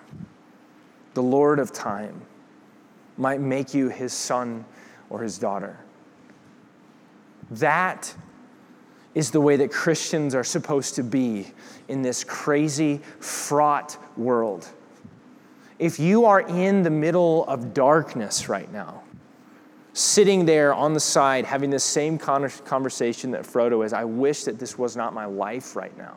the 1.16 1.22
Lord 1.22 1.60
of 1.60 1.74
time 1.74 2.22
might 3.18 3.42
make 3.42 3.74
you 3.74 3.90
his 3.90 4.14
son 4.14 4.64
or 5.10 5.22
his 5.22 5.38
daughter. 5.38 5.78
That 7.52 8.16
is 9.14 9.32
the 9.32 9.42
way 9.42 9.58
that 9.58 9.70
Christians 9.70 10.34
are 10.34 10.46
supposed 10.46 10.96
to 10.96 11.04
be 11.04 11.48
in 11.90 12.02
this 12.02 12.24
crazy, 12.24 13.02
fraught 13.20 13.98
world. 14.18 14.70
If 15.78 16.00
you 16.00 16.24
are 16.24 16.40
in 16.40 16.84
the 16.84 16.90
middle 16.90 17.44
of 17.48 17.74
darkness 17.74 18.48
right 18.48 18.72
now, 18.72 19.04
sitting 20.00 20.46
there 20.46 20.74
on 20.74 20.94
the 20.94 21.00
side 21.00 21.44
having 21.44 21.70
the 21.70 21.80
same 21.80 22.18
conversation 22.18 23.32
that 23.32 23.42
Frodo 23.42 23.86
is. 23.86 23.92
I 23.92 24.06
wish 24.06 24.46
that 24.46 24.58
this 24.58 24.78
was 24.78 24.96
not 24.96 25.14
my 25.14 25.26
life 25.26 25.76
right 25.76 25.96
now. 25.98 26.16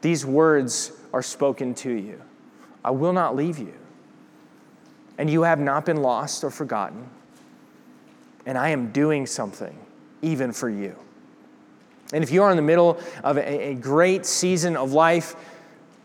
These 0.00 0.24
words 0.24 0.92
are 1.12 1.22
spoken 1.22 1.74
to 1.74 1.90
you 1.90 2.20
I 2.84 2.92
will 2.92 3.12
not 3.12 3.34
leave 3.34 3.58
you. 3.58 3.74
And 5.18 5.28
you 5.28 5.42
have 5.42 5.58
not 5.58 5.84
been 5.84 5.96
lost 5.96 6.44
or 6.44 6.50
forgotten. 6.50 7.08
And 8.46 8.56
I 8.56 8.68
am 8.68 8.92
doing 8.92 9.26
something 9.26 9.76
even 10.22 10.52
for 10.52 10.70
you. 10.70 10.94
And 12.12 12.22
if 12.22 12.30
you 12.30 12.44
are 12.44 12.50
in 12.52 12.56
the 12.56 12.62
middle 12.62 13.00
of 13.24 13.36
a, 13.36 13.70
a 13.70 13.74
great 13.74 14.24
season 14.24 14.76
of 14.76 14.92
life, 14.92 15.34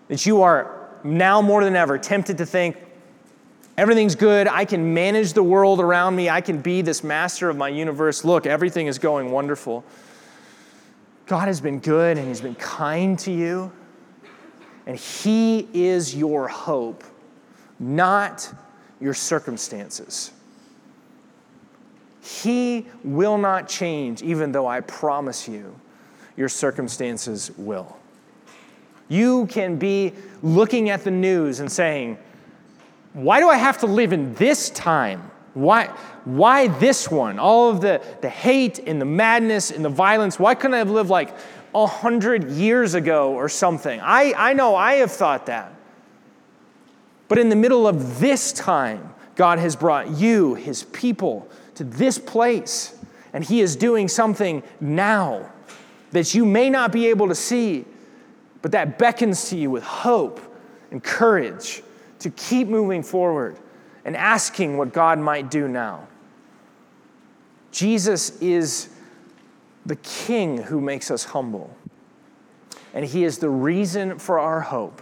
that 0.08 0.26
you 0.26 0.42
are 0.42 0.90
now 1.04 1.42
more 1.42 1.64
than 1.64 1.76
ever 1.76 2.00
tempted 2.00 2.40
to 2.40 2.46
think, 2.46 2.78
Everything's 3.78 4.16
good. 4.16 4.48
I 4.48 4.66
can 4.66 4.94
manage 4.94 5.34
the 5.34 5.44
world 5.44 5.80
around 5.80 6.16
me. 6.16 6.30
I 6.30 6.42
can 6.42 6.60
be 6.60 6.82
this 6.82 7.04
master 7.04 7.50
of 7.50 7.58
my 7.58 7.70
universe. 7.70 8.24
Look, 8.24 8.46
everything 8.46 8.88
is 8.88 9.00
going 9.00 9.32
wonderful. 9.32 9.84
God 11.26 11.48
has 11.48 11.60
been 11.60 11.80
good 11.80 12.18
and 12.18 12.28
He's 12.28 12.42
been 12.42 12.56
kind 12.56 13.18
to 13.20 13.32
you. 13.32 13.72
And 14.86 14.98
He 14.98 15.68
is 15.74 16.16
your 16.16 16.48
hope, 16.48 17.04
not 17.80 18.54
your 19.00 19.14
circumstances. 19.14 20.32
He 22.22 22.88
will 23.04 23.38
not 23.38 23.68
change, 23.68 24.22
even 24.22 24.52
though 24.52 24.68
I 24.68 24.82
promise 24.82 25.48
you 25.48 25.80
your 26.38 26.50
circumstances 26.50 27.52
will. 27.58 27.98
You 29.10 29.46
can 29.48 29.78
be 29.78 30.14
looking 30.42 30.90
at 30.90 31.04
the 31.04 31.12
news 31.12 31.60
and 31.60 31.72
saying, 31.72 32.18
why 33.14 33.40
do 33.40 33.48
I 33.48 33.58
have 33.58 33.80
to 33.80 33.86
live 33.86 34.12
in 34.12 34.34
this 34.36 34.70
time? 34.72 35.32
Why, 35.54 35.86
why 36.26 36.68
this 36.68 37.12
one? 37.12 37.38
All 37.38 37.70
of 37.70 37.80
the, 37.80 38.02
the 38.22 38.30
hate 38.30 38.80
and 38.80 39.00
the 39.00 39.06
madness 39.06 39.70
and 39.70 39.86
the 39.86 39.90
violence. 39.90 40.40
Why 40.40 40.56
couldn't 40.56 40.74
I 40.74 40.80
have 40.80 40.90
lived 40.90 41.12
like 41.12 41.34
a 41.76 41.86
hundred 41.86 42.52
years 42.52 42.96
ago 42.96 43.34
or 43.34 43.50
something? 43.50 44.00
I, 44.02 44.34
I 44.36 44.54
know 44.54 44.76
I 44.76 44.96
have 44.96 45.12
thought 45.12 45.46
that. 45.46 45.74
But 47.28 47.38
in 47.38 47.50
the 47.50 47.56
middle 47.56 47.88
of 47.88 48.20
this 48.20 48.52
time, 48.52 49.14
God 49.36 49.60
has 49.60 49.76
brought 49.76 50.10
you, 50.12 50.56
his 50.56 50.84
people, 50.84 51.48
to 51.76 51.84
this 51.84 52.18
place, 52.18 52.98
and 53.32 53.44
he 53.44 53.62
is 53.62 53.76
doing 53.76 54.08
something 54.08 54.62
now 54.80 55.52
that 56.12 56.34
you 56.36 56.46
may 56.46 56.70
not 56.70 56.92
be 56.92 57.08
able 57.08 57.28
to 57.28 57.36
see, 57.36 57.86
but 58.62 58.72
that 58.72 58.98
beckons 59.00 59.50
to 59.50 59.58
you 59.58 59.72
with 59.72 59.84
hope 59.84 60.40
and 60.92 61.04
courage 61.04 61.82
to 62.24 62.30
keep 62.30 62.70
moving 62.70 63.04
forward 63.04 63.60
and 64.06 64.16
asking 64.16 64.78
what 64.78 64.94
God 64.94 65.20
might 65.20 65.52
do 65.52 65.68
now. 65.68 66.08
Jesus 67.72 68.42
is 68.42 68.90
the 69.86 69.98
King 69.98 70.58
who 70.58 70.80
makes 70.80 71.12
us 71.12 71.26
humble, 71.26 71.76
and 72.94 73.04
He 73.04 73.26
is 73.26 73.40
the 73.40 73.50
reason 73.50 74.20
for 74.20 74.40
our 74.40 74.62
hope, 74.62 75.02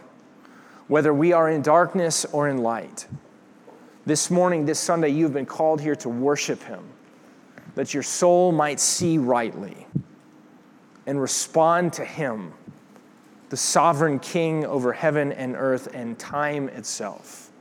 whether 0.88 1.13
we 1.13 1.31
are 1.31 1.47
in 1.47 1.62
darkness 1.62 2.25
or 2.25 2.49
in 2.49 2.57
light. 2.57 3.05
This 4.07 4.31
morning, 4.31 4.65
this 4.65 4.79
Sunday, 4.79 5.10
you've 5.10 5.34
been 5.34 5.45
called 5.45 5.79
here 5.79 5.95
to 5.97 6.10
worship 6.10 6.63
Him, 6.63 6.84
that 7.75 7.93
your 7.93 8.03
soul 8.03 8.51
might 8.51 8.79
see 8.79 9.19
rightly 9.19 9.86
and 11.05 11.21
respond 11.21 11.93
to 11.93 12.03
Him, 12.03 12.53
the 13.51 13.57
sovereign 13.57 14.17
King 14.17 14.65
over 14.65 14.93
heaven 14.93 15.33
and 15.33 15.57
earth 15.57 15.93
and 15.93 16.17
time 16.17 16.69
itself, 16.69 17.51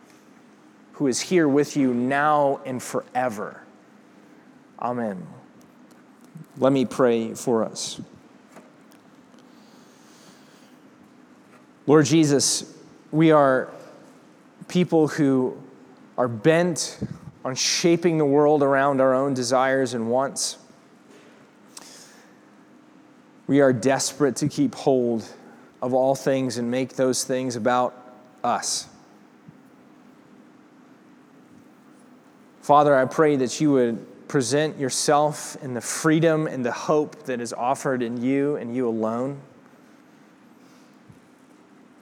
who 0.92 1.08
is 1.08 1.20
here 1.20 1.48
with 1.48 1.76
you 1.76 1.92
now 1.92 2.60
and 2.64 2.80
forever. 2.80 3.60
Amen. 4.78 5.26
Let 6.58 6.72
me 6.72 6.84
pray 6.84 7.34
for 7.34 7.64
us. 7.64 8.00
Lord 11.88 12.06
Jesus, 12.06 12.72
we 13.10 13.32
are 13.32 13.68
people 14.68 15.08
who 15.08 15.60
are 16.16 16.28
bent 16.28 17.00
on 17.44 17.56
shaping 17.56 18.16
the 18.16 18.24
world 18.24 18.62
around 18.62 19.00
our 19.00 19.12
own 19.12 19.34
desires 19.34 19.94
and 19.94 20.08
wants. 20.08 20.56
We 23.48 23.60
are 23.60 23.72
desperate 23.72 24.36
to 24.36 24.46
keep 24.46 24.76
hold 24.76 25.28
of 25.82 25.94
all 25.94 26.14
things 26.14 26.58
and 26.58 26.70
make 26.70 26.96
those 26.96 27.24
things 27.24 27.56
about 27.56 27.94
us. 28.44 28.88
Father, 32.60 32.94
I 32.94 33.04
pray 33.06 33.36
that 33.36 33.60
you 33.60 33.72
would 33.72 34.28
present 34.28 34.78
yourself 34.78 35.56
in 35.62 35.74
the 35.74 35.80
freedom 35.80 36.46
and 36.46 36.64
the 36.64 36.72
hope 36.72 37.24
that 37.24 37.40
is 37.40 37.52
offered 37.52 38.02
in 38.02 38.22
you 38.22 38.56
and 38.56 38.74
you 38.74 38.88
alone. 38.88 39.40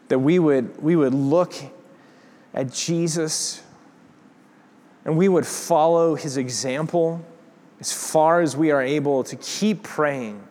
That 0.08 0.18
we 0.18 0.38
would, 0.38 0.82
we 0.82 0.96
would 0.96 1.14
look 1.14 1.54
at 2.52 2.72
Jesus 2.72 3.62
and 5.04 5.16
we 5.16 5.28
would 5.28 5.46
follow 5.46 6.16
his 6.16 6.36
example 6.36 7.24
as 7.80 7.92
far 7.92 8.40
as 8.40 8.56
we 8.56 8.70
are 8.72 8.82
able 8.82 9.24
to 9.24 9.36
keep 9.36 9.82
praying, 9.82 10.46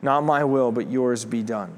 not 0.00 0.22
my 0.22 0.44
will, 0.44 0.72
but 0.72 0.90
yours 0.90 1.24
be 1.24 1.42
done. 1.42 1.76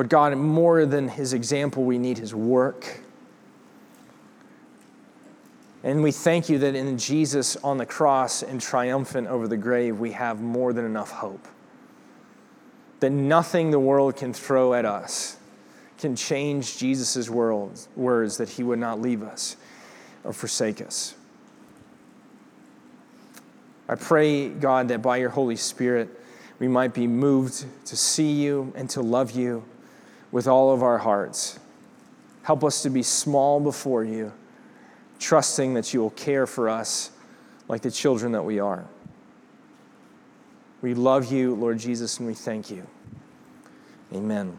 But 0.00 0.08
God, 0.08 0.34
more 0.38 0.86
than 0.86 1.08
his 1.08 1.34
example, 1.34 1.84
we 1.84 1.98
need 1.98 2.16
his 2.16 2.34
work. 2.34 3.02
And 5.84 6.02
we 6.02 6.10
thank 6.10 6.48
you 6.48 6.58
that 6.60 6.74
in 6.74 6.96
Jesus 6.96 7.54
on 7.56 7.76
the 7.76 7.84
cross 7.84 8.42
and 8.42 8.62
triumphant 8.62 9.26
over 9.26 9.46
the 9.46 9.58
grave, 9.58 10.00
we 10.00 10.12
have 10.12 10.40
more 10.40 10.72
than 10.72 10.86
enough 10.86 11.10
hope. 11.10 11.46
That 13.00 13.10
nothing 13.10 13.72
the 13.72 13.78
world 13.78 14.16
can 14.16 14.32
throw 14.32 14.72
at 14.72 14.86
us 14.86 15.36
can 15.98 16.16
change 16.16 16.78
Jesus' 16.78 17.28
words, 17.28 18.38
that 18.38 18.48
he 18.48 18.62
would 18.62 18.78
not 18.78 19.02
leave 19.02 19.22
us 19.22 19.58
or 20.24 20.32
forsake 20.32 20.80
us. 20.80 21.14
I 23.86 23.96
pray, 23.96 24.48
God, 24.48 24.88
that 24.88 25.02
by 25.02 25.18
your 25.18 25.28
Holy 25.28 25.56
Spirit, 25.56 26.08
we 26.58 26.68
might 26.68 26.94
be 26.94 27.06
moved 27.06 27.66
to 27.84 27.96
see 27.98 28.32
you 28.32 28.72
and 28.74 28.88
to 28.88 29.02
love 29.02 29.32
you 29.32 29.62
with 30.32 30.46
all 30.46 30.72
of 30.72 30.82
our 30.82 30.98
hearts. 30.98 31.58
Help 32.42 32.64
us 32.64 32.82
to 32.82 32.90
be 32.90 33.02
small 33.02 33.60
before 33.60 34.04
you 34.04 34.32
trusting 35.20 35.74
that 35.74 35.92
you 35.94 36.00
will 36.00 36.10
care 36.10 36.46
for 36.46 36.68
us 36.68 37.10
like 37.68 37.82
the 37.82 37.90
children 37.90 38.32
that 38.32 38.42
we 38.42 38.58
are. 38.58 38.84
We 40.82 40.94
love 40.94 41.30
you, 41.30 41.54
Lord 41.54 41.78
Jesus, 41.78 42.18
and 42.18 42.26
we 42.26 42.34
thank 42.34 42.70
you. 42.70 42.86
Amen. 44.12 44.56